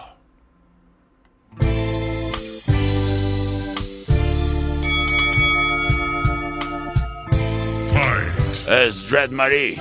Fight. 7.93 8.67
Es 8.67 9.07
Dread 9.09 9.29
Marie. 9.31 9.77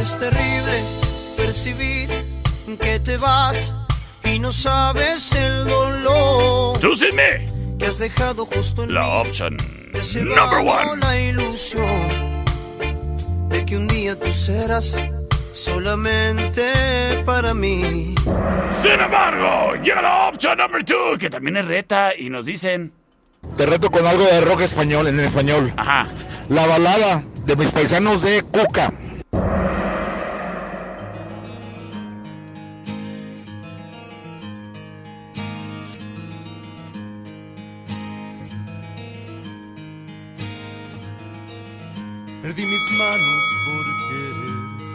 Es 0.00 0.18
terrible 0.18 0.82
percibir 1.36 2.08
que 2.80 2.98
te 3.00 3.16
vas 3.16 3.74
y 4.24 4.38
no 4.38 4.52
sabes 4.52 5.32
el 5.32 5.66
dolor 5.66 6.78
Tú 6.80 6.94
sin 6.94 7.14
mí. 7.16 7.76
que 7.78 7.86
has 7.86 7.98
dejado 7.98 8.46
justo 8.46 8.82
en 8.84 8.94
La 8.94 9.20
has 9.20 9.50
number 10.14 10.58
one. 10.66 11.00
la 11.00 11.20
ilusión 11.20 12.08
de 13.48 13.64
que 13.64 13.76
un 13.76 13.86
día 13.88 14.18
tú 14.18 14.32
serás 14.32 14.96
solamente 15.54 16.72
para 17.24 17.54
mí. 17.54 18.14
Sin 18.82 19.00
embargo, 19.00 19.74
llega 19.82 20.02
la 20.02 20.28
option 20.28 20.58
number 20.58 20.84
two, 20.84 21.16
que 21.18 21.30
también 21.30 21.56
es 21.56 21.66
reta, 21.66 22.14
y 22.14 22.28
nos 22.28 22.44
dicen. 22.44 22.92
Te 23.56 23.66
reto 23.66 23.90
con 23.90 24.06
algo 24.06 24.24
de 24.24 24.40
rock 24.40 24.62
español, 24.62 25.06
en 25.06 25.20
español. 25.20 25.72
Ajá. 25.76 26.06
La 26.48 26.66
balada 26.66 27.22
de 27.46 27.56
mis 27.56 27.70
paisanos 27.70 28.22
de 28.22 28.42
Cuca. 28.42 28.92
Perdí 42.42 42.66
mis 42.66 42.98
manos 42.98 43.44
por 43.64 43.84
querer 44.10 44.93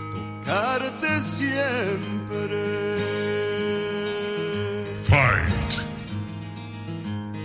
tocarte 0.50 1.22
siempre. 1.22 2.96
Fight. 5.08 5.50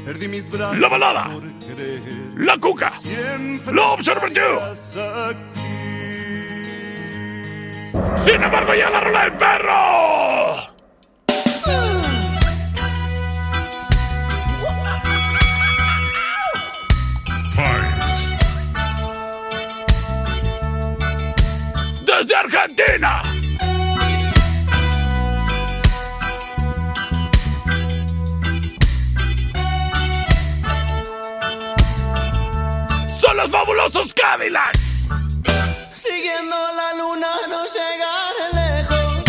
Perdí 0.05 0.29
mis 0.29 0.51
brazos 0.51 0.79
La 0.79 0.89
balada. 0.89 1.31
La 2.37 2.59
cuca. 2.59 2.91
siempre 2.91 4.31
two. 4.31 4.71
estar 4.73 5.31
aquí. 5.31 5.61
Sin 8.25 8.43
embargo, 8.43 8.73
llega 8.73 8.91
la 8.91 9.01
rola 9.01 9.25
del 9.25 9.33
perro. 9.35 10.74
Desde 22.25 22.37
Argentina. 22.37 23.23
Son 33.21 33.37
los 33.37 33.51
fabulosos 33.51 34.15
Cadillacs. 34.15 35.07
Siguiendo 35.93 36.57
la 36.75 36.95
luna 36.95 37.29
no 37.51 37.67
llegaré 37.67 38.49
lejos. 38.55 39.25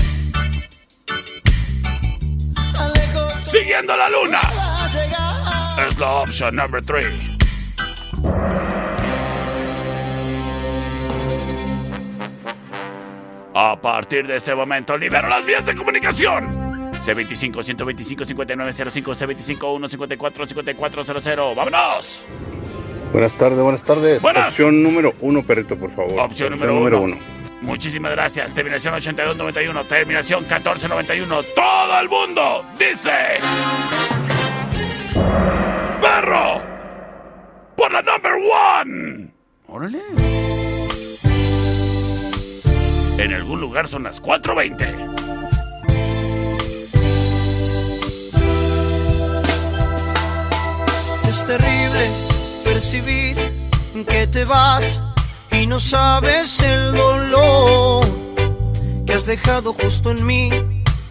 Siguiendo 3.51 3.97
la 3.97 4.09
luna. 4.09 4.39
Es 5.85 5.99
la 5.99 6.11
option 6.11 6.55
number 6.55 6.81
three. 6.81 7.34
A 13.57 13.79
partir 13.79 14.27
de 14.27 14.35
este 14.35 14.53
momento, 14.53 14.97
libero 14.97 15.29
las 15.29 15.45
vías 15.45 15.65
de 15.65 15.73
comunicación. 15.77 16.91
C25 16.91 17.63
125 17.63 18.25
5905 18.25 19.11
C25 19.15 19.77
154 19.77 20.45
5400. 20.45 21.55
¡Vámonos! 21.55 22.25
Buenas 23.13 23.31
tardes, 23.37 23.59
buenas 23.59 23.81
tardes. 23.81 24.21
Buenas. 24.21 24.47
Opción 24.47 24.83
número 24.83 25.13
uno, 25.21 25.41
perrito, 25.41 25.77
por 25.77 25.89
favor. 25.91 26.19
Opción 26.19 26.51
número 26.59 26.99
uno. 26.99 27.17
Muchísimas 27.61 28.11
gracias. 28.11 28.53
Terminación 28.53 28.93
8291, 28.95 29.83
terminación 29.85 30.41
1491. 30.41 31.43
Todo 31.55 31.99
el 32.01 32.09
mundo 32.09 32.65
dice. 32.77 33.39
¡Perro! 36.01 36.61
¡Por 37.77 37.93
la 37.93 38.01
number 38.01 38.33
one! 38.33 39.31
¡Órale! 39.67 40.54
En 43.17 43.33
algún 43.33 43.61
lugar 43.61 43.87
son 43.87 44.03
las 44.03 44.21
4.20. 44.21 45.45
Es 51.29 51.47
terrible 51.47 52.11
percibir 52.63 53.37
que 54.07 54.27
te 54.27 54.43
vas 54.45 55.01
y 55.51 55.65
no 55.65 55.79
sabes 55.79 56.59
el 56.61 56.93
dolor 56.93 58.05
que 59.05 59.13
has 59.13 59.25
dejado 59.25 59.73
justo 59.73 60.11
en 60.11 60.25
mí. 60.25 60.49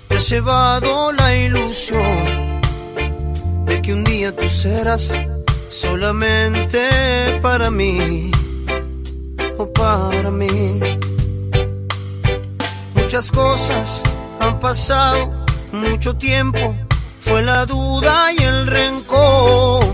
Te 0.09 0.17
has 0.19 0.29
llevado 0.29 1.13
la 1.13 1.35
ilusión 1.35 2.61
de 3.65 3.81
que 3.81 3.95
un 3.95 4.05
día 4.05 4.35
tú 4.37 4.49
serás 4.51 5.11
solamente 5.71 6.89
para 7.41 7.71
mí 7.71 8.31
o 9.57 9.73
para 9.73 10.31
mí. 10.31 10.81
Muchas 13.15 13.31
cosas 13.31 14.03
han 14.41 14.59
pasado, 14.59 15.31
mucho 15.71 16.17
tiempo, 16.17 16.75
fue 17.21 17.45
la 17.45 17.65
duda 17.65 18.33
y 18.33 18.43
el 18.43 18.67
rencor 18.67 19.85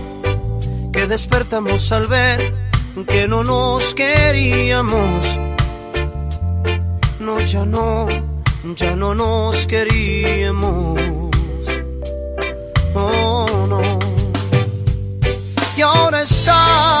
que 0.91 1.05
despertamos 1.05 1.91
al 1.91 2.07
ver 2.07 2.71
que 3.07 3.27
no 3.27 3.43
nos 3.43 3.93
queríamos. 3.93 5.39
No, 7.19 7.37
ya 7.41 7.63
no, 7.63 8.07
ya 8.75 8.95
no 8.95 9.13
nos 9.13 9.67
queríamos. 9.67 10.99
Oh, 12.95 13.45
no. 13.69 13.99
Y 15.77 15.81
ahora 15.83 16.23
estás 16.23 17.00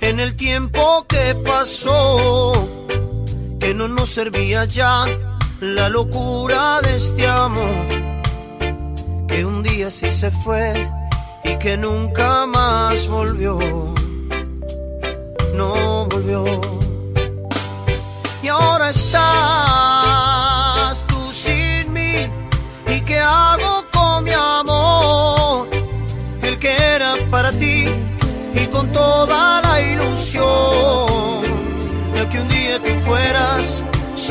en 0.00 0.20
el 0.20 0.34
tiempo 0.36 1.04
que 1.08 1.34
pasó 1.34 2.52
que 3.58 3.74
no 3.74 3.88
nos 3.88 4.08
servía 4.08 4.64
ya 4.64 5.04
la 5.60 5.88
locura 5.88 6.80
de 6.80 6.96
este 6.96 7.26
amor, 7.26 7.86
que 9.28 9.44
un 9.44 9.62
día 9.62 9.90
sí 9.90 10.10
se 10.10 10.30
fue 10.30 10.72
y 11.44 11.56
que 11.56 11.76
nunca 11.76 12.46
más 12.46 13.06
volvió, 13.08 13.58
no 15.54 16.06
volvió. 16.06 16.44
Y 18.42 18.48
ahora 18.48 18.88
estás 18.88 19.89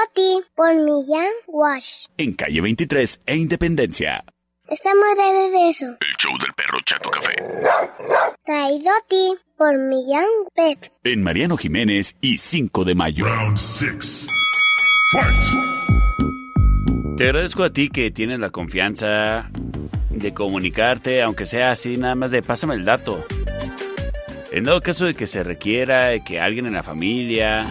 Traído 0.00 0.08
a 0.08 0.12
ti 0.14 0.46
por 0.54 0.74
Millán 0.76 1.30
Wash. 1.46 2.06
En 2.16 2.32
calle 2.32 2.60
23 2.60 3.20
e 3.26 3.36
Independencia. 3.36 4.24
Estamos 4.68 5.04
de 5.16 5.22
regreso. 5.22 5.86
El 5.86 6.16
show 6.16 6.38
del 6.38 6.52
perro 6.54 6.78
Chato 6.84 7.10
Café. 7.10 7.34
Traído 8.44 8.90
a 8.90 9.06
ti 9.08 9.34
por 9.56 9.76
Millán 9.76 10.26
Pet. 10.54 10.92
En 11.04 11.22
Mariano 11.22 11.56
Jiménez 11.56 12.16
y 12.20 12.38
5 12.38 12.84
de 12.84 12.94
mayo. 12.94 13.26
Round 13.26 13.58
6. 13.58 14.26
Te 17.16 17.24
agradezco 17.24 17.64
a 17.64 17.70
ti 17.70 17.90
que 17.90 18.10
tienes 18.10 18.38
la 18.38 18.50
confianza 18.50 19.50
de 20.08 20.32
comunicarte, 20.32 21.20
aunque 21.20 21.46
sea 21.46 21.72
así, 21.72 21.96
nada 21.96 22.14
más 22.14 22.30
de 22.30 22.42
pásame 22.42 22.74
el 22.74 22.84
dato. 22.84 23.22
En 24.52 24.64
dado 24.64 24.80
caso 24.80 25.04
de 25.04 25.14
que 25.14 25.26
se 25.26 25.42
requiera 25.42 26.18
que 26.24 26.40
alguien 26.40 26.66
en 26.66 26.74
la 26.74 26.82
familia 26.82 27.66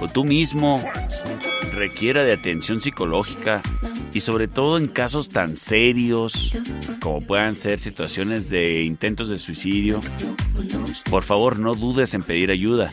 o 0.00 0.08
tú 0.08 0.24
mismo 0.24 0.82
requiera 1.78 2.24
de 2.24 2.32
atención 2.32 2.80
psicológica 2.80 3.62
y 4.12 4.20
sobre 4.20 4.48
todo 4.48 4.76
en 4.76 4.88
casos 4.88 5.28
tan 5.28 5.56
serios 5.56 6.52
como 7.00 7.20
puedan 7.20 7.54
ser 7.54 7.78
situaciones 7.78 8.50
de 8.50 8.82
intentos 8.82 9.28
de 9.28 9.38
suicidio, 9.38 10.00
por 11.10 11.22
favor 11.22 11.58
no 11.58 11.74
dudes 11.74 12.14
en 12.14 12.22
pedir 12.22 12.50
ayuda. 12.50 12.90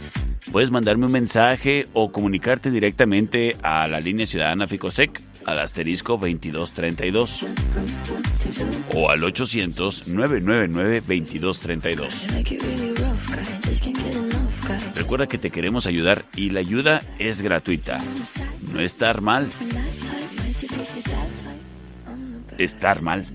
Puedes 0.52 0.72
mandarme 0.72 1.08
un 1.08 1.12
mensaje 1.12 1.88
o 1.94 2.12
comunicarte 2.12 2.70
directamente 2.70 3.58
a 3.64 3.88
la 3.88 4.00
línea 4.00 4.26
ciudadana 4.26 4.68
Ficosec 4.68 5.22
al 5.46 5.60
asterisco 5.60 6.14
2232 6.14 7.46
o 8.94 9.10
al 9.10 9.22
800-999-2232. 9.22 12.10
Recuerda 14.96 15.28
que 15.28 15.38
te 15.38 15.52
queremos 15.52 15.86
ayudar 15.86 16.26
y 16.36 16.50
la 16.50 16.62
ayuda 16.62 17.02
es 17.20 17.42
gratuita. 17.42 18.00
No 18.74 18.80
estar 18.80 19.22
mal. 19.22 19.48
Estar 22.58 23.02
mal. 23.02 23.28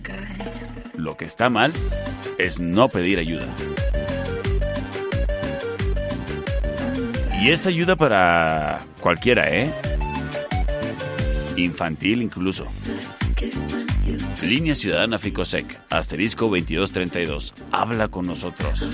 Lo 0.96 1.16
que 1.16 1.26
está 1.26 1.48
mal 1.48 1.72
es 2.38 2.58
no 2.58 2.88
pedir 2.88 3.18
ayuda. 3.18 3.46
Y 7.40 7.50
es 7.50 7.66
ayuda 7.66 7.96
para 7.96 8.80
cualquiera, 9.00 9.50
¿eh? 9.50 9.72
Infantil 11.57 12.22
incluso. 12.22 12.66
Línea 14.42 14.74
Ciudadana 14.74 15.18
Ficosec, 15.18 15.78
asterisco 15.90 16.46
2232. 16.46 17.55
Habla 17.72 18.09
con 18.09 18.26
nosotros. 18.26 18.88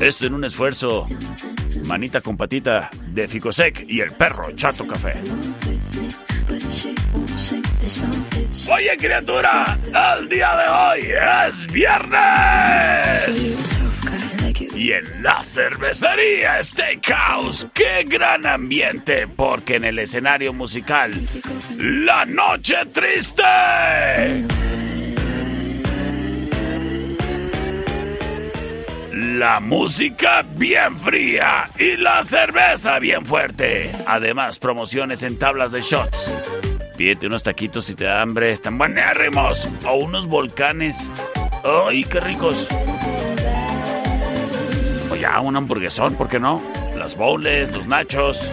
Esto 0.00 0.26
en 0.26 0.34
un 0.34 0.44
esfuerzo, 0.44 1.06
manita 1.84 2.20
con 2.20 2.36
patita, 2.36 2.90
de 3.12 3.28
Ficosec 3.28 3.84
y 3.88 4.00
el 4.00 4.10
perro 4.12 4.50
Chato 4.56 4.86
Café. 4.86 5.14
Oye, 8.72 8.96
criatura, 8.98 9.78
el 10.18 10.28
día 10.28 10.56
de 10.56 10.68
hoy 10.68 11.12
es 11.48 11.66
viernes. 11.72 13.79
Y 14.74 14.92
en 14.92 15.22
la 15.22 15.42
cervecería 15.42 16.62
Steakhouse, 16.62 17.68
qué 17.72 18.04
gran 18.04 18.46
ambiente, 18.46 19.26
porque 19.26 19.76
en 19.76 19.84
el 19.84 19.98
escenario 19.98 20.52
musical, 20.52 21.12
La 21.76 22.24
Noche 22.26 22.76
Triste. 22.92 23.42
La 29.12 29.60
música 29.60 30.44
bien 30.56 30.96
fría 30.98 31.70
y 31.78 31.96
la 31.96 32.22
cerveza 32.24 32.98
bien 32.98 33.24
fuerte. 33.24 33.90
Además, 34.06 34.58
promociones 34.58 35.22
en 35.22 35.38
tablas 35.38 35.72
de 35.72 35.82
shots. 35.82 36.32
Pídete 36.96 37.26
unos 37.26 37.42
taquitos 37.42 37.86
si 37.86 37.94
te 37.94 38.04
da 38.04 38.20
hambre, 38.20 38.52
están 38.52 38.76
buenérrimos. 38.76 39.68
O 39.86 39.94
unos 39.94 40.26
volcanes. 40.26 40.96
¡Ay, 41.64 42.04
qué 42.04 42.20
ricos! 42.20 42.68
O 45.10 45.16
ya, 45.16 45.40
un 45.40 45.56
hamburguesón, 45.56 46.14
¿por 46.14 46.28
qué 46.28 46.38
no? 46.38 46.62
Las 46.96 47.16
bowls, 47.16 47.72
los 47.72 47.86
nachos. 47.86 48.50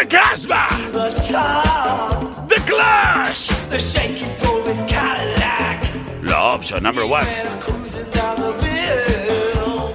The 0.00 0.06
Casbah! 0.06 0.66
to 0.70 0.92
the 0.92 1.28
top. 1.30 2.48
The 2.48 2.56
Clash! 2.66 3.48
The 3.68 3.78
shaky 3.78 4.24
drove 4.40 4.66
his 4.66 4.80
Cadillac, 4.90 6.22
La 6.22 6.54
option 6.54 6.82
number 6.82 7.06
one. 7.06 7.24
cruising 7.60 8.10
down 8.12 8.36
the 8.36 8.52
bill. 8.62 9.94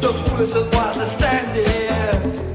The 0.00 0.12
Wizard 0.38 0.72
was 0.72 1.00
a 1.00 1.06
standing 1.06 2.47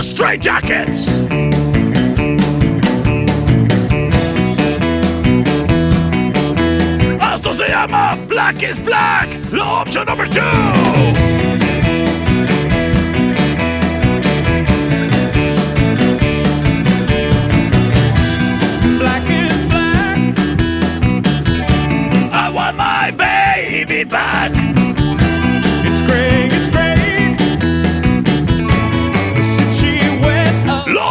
Son 0.00 0.06
los 0.06 0.06
Stray 0.06 0.38
Jackets. 0.38 1.08
Esto 7.34 7.52
se 7.54 7.68
llama 7.68 8.16
Black 8.26 8.62
is 8.62 8.82
Black. 8.82 9.28
La 9.52 9.82
opción 9.82 10.06
number 10.06 10.28
two. 10.28 11.29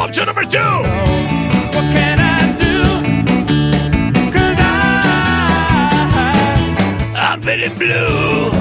Opción 0.10 0.26
number 0.26 0.46
two. 0.46 0.58
what 0.58 1.86
can 1.94 2.20
I 2.20 2.52
do? 2.58 2.82
Cause 4.34 4.58
I, 4.58 7.14
I'm 7.16 7.42
feeling 7.42 7.78
blue. 7.78 8.52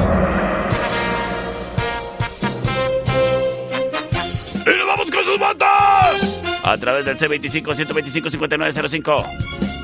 Y 4.66 4.70
nos 4.76 4.86
vamos 4.86 5.10
con 5.10 5.24
sus 5.24 5.38
votos. 5.38 6.42
A 6.64 6.76
través 6.76 7.06
del 7.06 7.16
C25-125-5905. 7.16 9.24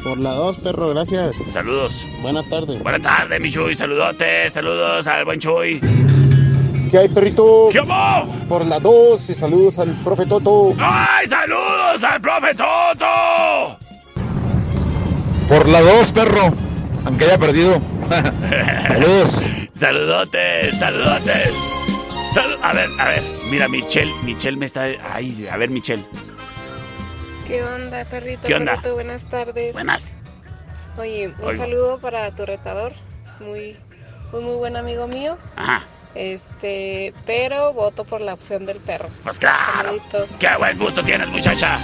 Por 0.05 0.19
la 0.19 0.35
2, 0.35 0.59
perro, 0.59 0.91
gracias. 0.91 1.39
Saludos. 1.51 2.05
Buenas 2.21 2.47
tardes. 2.51 2.83
Buenas 2.83 3.01
tardes, 3.01 3.41
mi 3.41 3.51
Chuy. 3.51 3.75
Saludotes. 3.75 4.53
Saludos 4.53 5.07
al 5.07 5.25
buen 5.25 5.41
Chuy. 5.41 5.81
¿Qué 6.95 7.01
hay, 7.01 7.09
perrito? 7.09 7.71
¿Qué 7.73 7.81
hubo? 7.81 8.47
Por 8.49 8.65
la 8.67 8.79
2 8.79 9.29
y 9.29 9.35
saludos 9.35 9.81
al 9.81 9.89
profe 10.05 10.27
Toto. 10.27 10.75
¡Ay, 10.79 11.27
saludos 11.27 12.05
al 12.05 12.21
profe 12.21 12.55
Toto! 12.55 13.79
Por 15.49 15.69
la 15.69 15.81
2, 15.81 16.13
perro. 16.13 16.53
Aunque 17.05 17.25
haya 17.25 17.37
perdido. 17.37 17.81
Saludos. 18.87 19.51
Saludotes, 19.75 20.79
saludotes. 20.79 21.53
Salu- 22.33 22.59
a 22.63 22.73
ver, 22.73 22.89
a 23.01 23.09
ver. 23.09 23.23
Mira, 23.51 23.67
Michelle. 23.67 24.13
Michelle 24.23 24.57
me 24.57 24.67
está... 24.67 24.85
Ay, 25.13 25.49
a 25.51 25.57
ver, 25.57 25.71
Michelle. 25.71 26.05
¿Qué 27.49 27.65
onda, 27.65 28.05
perrito? 28.05 28.47
¿Qué 28.47 28.55
onda? 28.55 28.75
Perrito, 28.77 28.95
buenas 28.95 29.25
tardes. 29.25 29.73
Buenas. 29.73 30.15
Oye, 30.97 31.35
un 31.43 31.57
saludo 31.57 31.99
para 31.99 32.33
tu 32.37 32.47
retador. 32.47 32.93
Es 33.27 33.41
muy, 33.41 33.77
un 34.33 34.45
muy 34.45 34.55
buen 34.59 34.77
amigo 34.77 35.09
mío. 35.09 35.37
Ajá. 35.57 35.83
Este, 36.15 37.13
pero 37.27 37.73
voto 37.73 38.05
por 38.05 38.21
la 38.21 38.35
opción 38.35 38.67
del 38.67 38.79
perro. 38.79 39.09
Pues 39.23 39.39
claro. 39.39 39.99
Saluditos. 39.99 40.37
¡Qué 40.39 40.49
buen 40.59 40.79
gusto 40.79 41.03
tienes, 41.03 41.29
muchacha! 41.29 41.79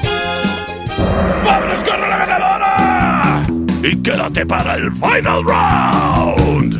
¡Vámonos 1.45 1.85
con 1.85 2.01
la 2.01 2.17
ganadora! 2.17 3.47
Y 3.83 4.03
quédate 4.03 4.47
para 4.47 4.75
el 4.75 4.93
final 4.93 5.45
round. 5.45 6.80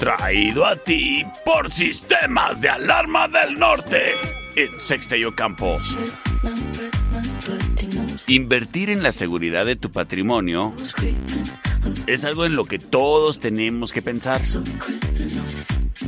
Traído 0.00 0.64
a 0.64 0.76
ti 0.76 1.26
por 1.44 1.70
Sistemas 1.70 2.62
de 2.62 2.70
Alarma 2.70 3.28
del 3.28 3.58
Norte. 3.58 4.00
En 4.56 4.80
Sexta 4.80 5.14
y 5.14 5.24
Ocampo. 5.24 5.76
Invertir 8.26 8.88
en 8.88 9.02
la 9.02 9.12
seguridad 9.12 9.66
de 9.66 9.76
tu 9.76 9.92
patrimonio 9.92 10.72
es 12.06 12.24
algo 12.24 12.46
en 12.46 12.56
lo 12.56 12.64
que 12.64 12.78
todos 12.78 13.40
tenemos 13.40 13.92
que 13.92 14.00
pensar. 14.00 14.40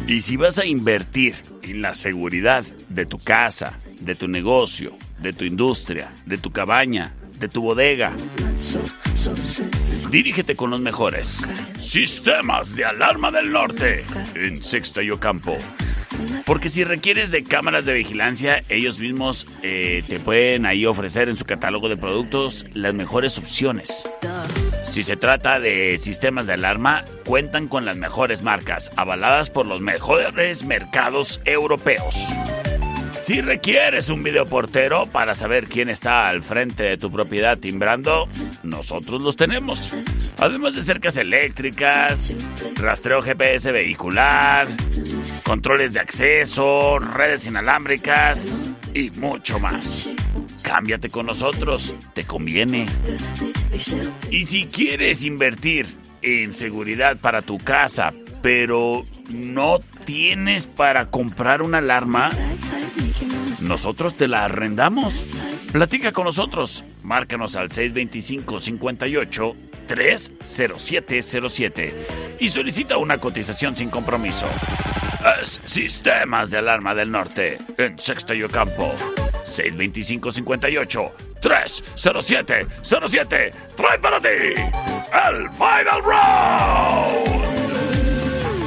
Y 0.06 0.22
si 0.22 0.38
vas 0.38 0.58
a 0.58 0.64
invertir 0.64 1.34
en 1.60 1.82
la 1.82 1.92
seguridad 1.92 2.64
de 2.88 3.04
tu 3.04 3.18
casa, 3.18 3.78
de 4.00 4.14
tu 4.14 4.26
negocio, 4.26 4.96
de 5.18 5.34
tu 5.34 5.44
industria, 5.44 6.14
de 6.24 6.38
tu 6.38 6.50
cabaña, 6.50 7.12
de 7.42 7.48
tu 7.48 7.60
bodega, 7.60 8.12
dirígete 10.10 10.54
con 10.54 10.70
los 10.70 10.80
mejores. 10.80 11.42
Sistemas 11.80 12.76
de 12.76 12.84
Alarma 12.84 13.32
del 13.32 13.50
Norte 13.50 14.04
en 14.36 14.62
Sexta 14.62 15.02
y 15.02 15.10
Ocampo. 15.10 15.58
Porque 16.46 16.68
si 16.68 16.84
requieres 16.84 17.32
de 17.32 17.42
cámaras 17.42 17.84
de 17.84 17.94
vigilancia, 17.94 18.62
ellos 18.68 19.00
mismos 19.00 19.48
eh, 19.62 20.04
te 20.06 20.20
pueden 20.20 20.66
ahí 20.66 20.86
ofrecer 20.86 21.28
en 21.28 21.36
su 21.36 21.44
catálogo 21.44 21.88
de 21.88 21.96
productos 21.96 22.64
las 22.74 22.94
mejores 22.94 23.36
opciones. 23.38 24.04
Si 24.88 25.02
se 25.02 25.16
trata 25.16 25.58
de 25.58 25.98
sistemas 25.98 26.46
de 26.46 26.52
alarma, 26.52 27.04
cuentan 27.24 27.66
con 27.66 27.84
las 27.84 27.96
mejores 27.96 28.42
marcas, 28.42 28.92
avaladas 28.94 29.50
por 29.50 29.66
los 29.66 29.80
mejores 29.80 30.64
mercados 30.64 31.40
europeos. 31.44 32.14
Si 33.22 33.40
requieres 33.40 34.08
un 34.08 34.24
videoportero 34.24 35.06
para 35.06 35.36
saber 35.36 35.68
quién 35.68 35.88
está 35.88 36.28
al 36.28 36.42
frente 36.42 36.82
de 36.82 36.96
tu 36.96 37.08
propiedad 37.12 37.56
timbrando, 37.56 38.28
nosotros 38.64 39.22
los 39.22 39.36
tenemos. 39.36 39.92
Además 40.38 40.74
de 40.74 40.82
cercas 40.82 41.16
eléctricas, 41.16 42.34
rastreo 42.74 43.22
GPS 43.22 43.70
vehicular, 43.70 44.66
controles 45.44 45.92
de 45.92 46.00
acceso, 46.00 46.98
redes 46.98 47.46
inalámbricas 47.46 48.66
y 48.92 49.10
mucho 49.12 49.60
más. 49.60 50.12
Cámbiate 50.62 51.08
con 51.08 51.26
nosotros, 51.26 51.94
te 52.14 52.24
conviene. 52.24 52.86
Y 54.32 54.46
si 54.46 54.66
quieres 54.66 55.22
invertir 55.22 55.86
en 56.22 56.52
seguridad 56.52 57.16
para 57.18 57.40
tu 57.40 57.58
casa, 57.58 58.12
pero 58.42 59.02
no 59.30 59.80
tienes 60.04 60.66
para 60.66 61.10
comprar 61.10 61.62
una 61.62 61.78
alarma, 61.78 62.28
nosotros 63.62 64.14
te 64.16 64.28
la 64.28 64.44
arrendamos. 64.44 65.14
Platica 65.72 66.12
con 66.12 66.24
nosotros. 66.24 66.84
Márcanos 67.02 67.56
al 67.56 67.70
625 67.70 68.60
58 68.60 69.56
30707 69.86 72.06
y 72.40 72.48
solicita 72.48 72.96
una 72.98 73.18
cotización 73.18 73.76
sin 73.76 73.90
compromiso. 73.90 74.46
Es 75.40 75.60
Sistemas 75.64 76.50
de 76.50 76.58
Alarma 76.58 76.94
del 76.94 77.10
Norte 77.10 77.58
en 77.78 77.98
Sexto 77.98 78.34
y 78.34 78.42
Ocampo. 78.42 78.92
625 79.44 80.30
58 80.30 81.12
30707 81.40 83.52
trae 83.76 83.98
para 83.98 84.20
ti 84.20 84.28
el 84.28 85.48
Final 85.50 86.02
Round. 86.04 87.61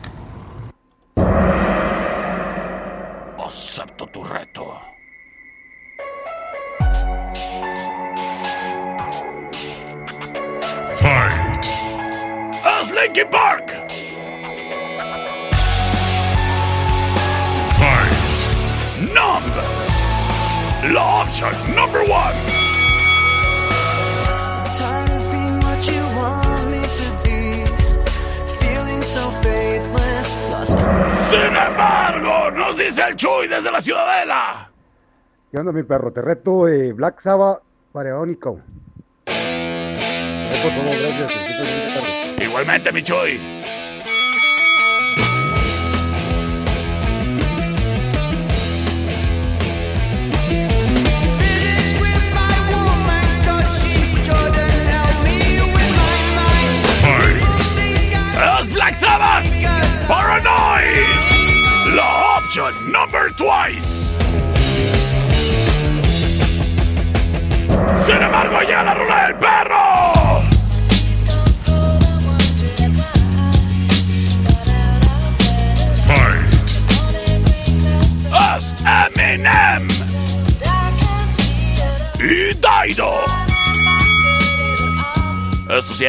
Acepto 3.51 4.05
tu 4.07 4.23
reto. 4.23 4.79
Fight. 10.95 11.65
Es 12.63 12.89
Linkin 12.91 13.27
Park. 13.29 13.71
Fight. 17.75 18.15
Numb. 19.13 19.43
La 20.93 21.03
option 21.19 21.51
number 21.75 22.05
one. 22.05 22.37
Tired 24.73 25.11
of 25.11 25.31
being 25.33 25.59
what 25.59 25.85
you 25.91 26.01
want 26.15 26.71
me 26.71 26.81
to 26.87 27.21
be. 27.21 27.30
Sin 31.29 31.55
embargo, 31.55 32.51
nos 32.51 32.77
dice 32.77 33.01
el 33.01 33.15
Chuy 33.15 33.47
desde 33.47 33.71
la 33.71 33.81
Ciudadela. 33.81 34.69
¿Qué 35.51 35.57
onda, 35.57 35.71
mi 35.71 35.83
perro? 35.83 36.11
Te 36.13 36.21
reto 36.21 36.67
eh, 36.67 36.93
Black 36.93 37.19
Sabbath 37.19 37.63
Pareónico. 37.91 38.59
Eh. 39.25 39.97
Igualmente, 42.39 42.91
mi 42.91 43.01
Chuy. 43.01 43.60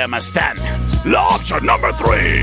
Llama 0.02 0.20
Stan. 0.20 0.56
La 1.04 1.28
option 1.28 1.64
number 1.64 1.92
three. 1.92 2.42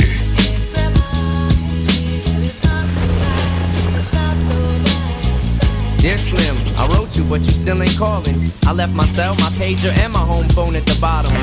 Dear 6.00 6.18
Slim, 6.18 6.56
I 6.78 6.88
wrote 6.94 7.18
you, 7.18 7.26
but 7.26 7.42
you 7.42 7.52
still 7.52 7.84
ain't 7.84 7.98
calling. 7.98 8.50
I 8.66 8.72
left 8.72 8.96
my 8.96 9.06
cell, 9.06 9.36
my 9.36 9.50
pager, 9.60 9.92
and 9.98 10.14
my 10.14 10.20
home 10.20 10.48
phone 10.50 10.78
at 10.78 10.86
the 10.86 10.96
bottom. 11.02 11.34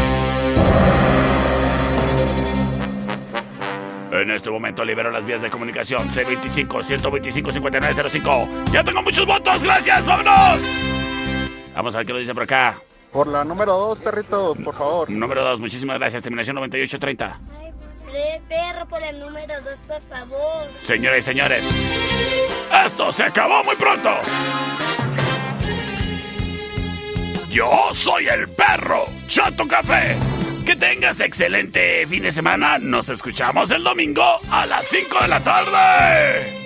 En 4.11 4.31
este 4.31 4.51
momento 4.51 4.83
libero 4.83 5.11
las 5.11 5.27
vías 5.27 5.43
de 5.43 5.51
comunicación 5.51 6.09
C25-125-5905. 6.09 8.73
Ya 8.73 8.83
tengo 8.83 9.03
muchos 9.03 9.27
votos, 9.27 9.63
gracias, 9.63 10.07
vámonos. 10.07 10.65
Vamos 11.75 11.95
a 11.95 11.99
ver 11.99 12.07
qué 12.07 12.15
lo 12.15 12.21
dice 12.21 12.33
por 12.33 12.45
acá. 12.45 12.79
Por 13.17 13.29
la 13.29 13.45
número 13.45 13.73
dos, 13.73 13.99
perrito, 13.99 14.55
por 14.63 14.75
favor. 14.75 15.09
Número 15.09 15.43
2, 15.43 15.59
muchísimas 15.59 15.99
gracias, 15.99 16.23
terminación 16.23 16.57
9830. 16.57 17.41
Pre- 18.05 18.43
Perro 18.47 18.87
por 18.87 19.03
el 19.03 19.19
número 19.19 19.55
dos, 19.63 19.79
por 19.89 20.03
favor. 20.03 20.67
Señoras 20.83 21.21
y 21.21 21.23
señores, 21.23 21.65
esto 22.85 23.11
se 23.13 23.23
acabó 23.23 23.65
muy 23.65 23.75
pronto. 23.77 24.11
Yo 27.49 27.71
soy 27.95 28.29
el 28.29 28.51
perro 28.51 29.07
Chato 29.29 29.67
Café. 29.67 30.19
Que 30.67 30.77
tengas 30.77 31.19
excelente 31.21 32.07
fin 32.07 32.23
de 32.23 32.33
semana. 32.33 32.77
Nos 32.79 33.09
escuchamos 33.09 33.71
el 33.71 33.83
domingo 33.83 34.27
a 34.51 34.67
las 34.67 34.87
5 34.89 35.21
de 35.23 35.29
la 35.29 35.41
tarde. 35.41 36.66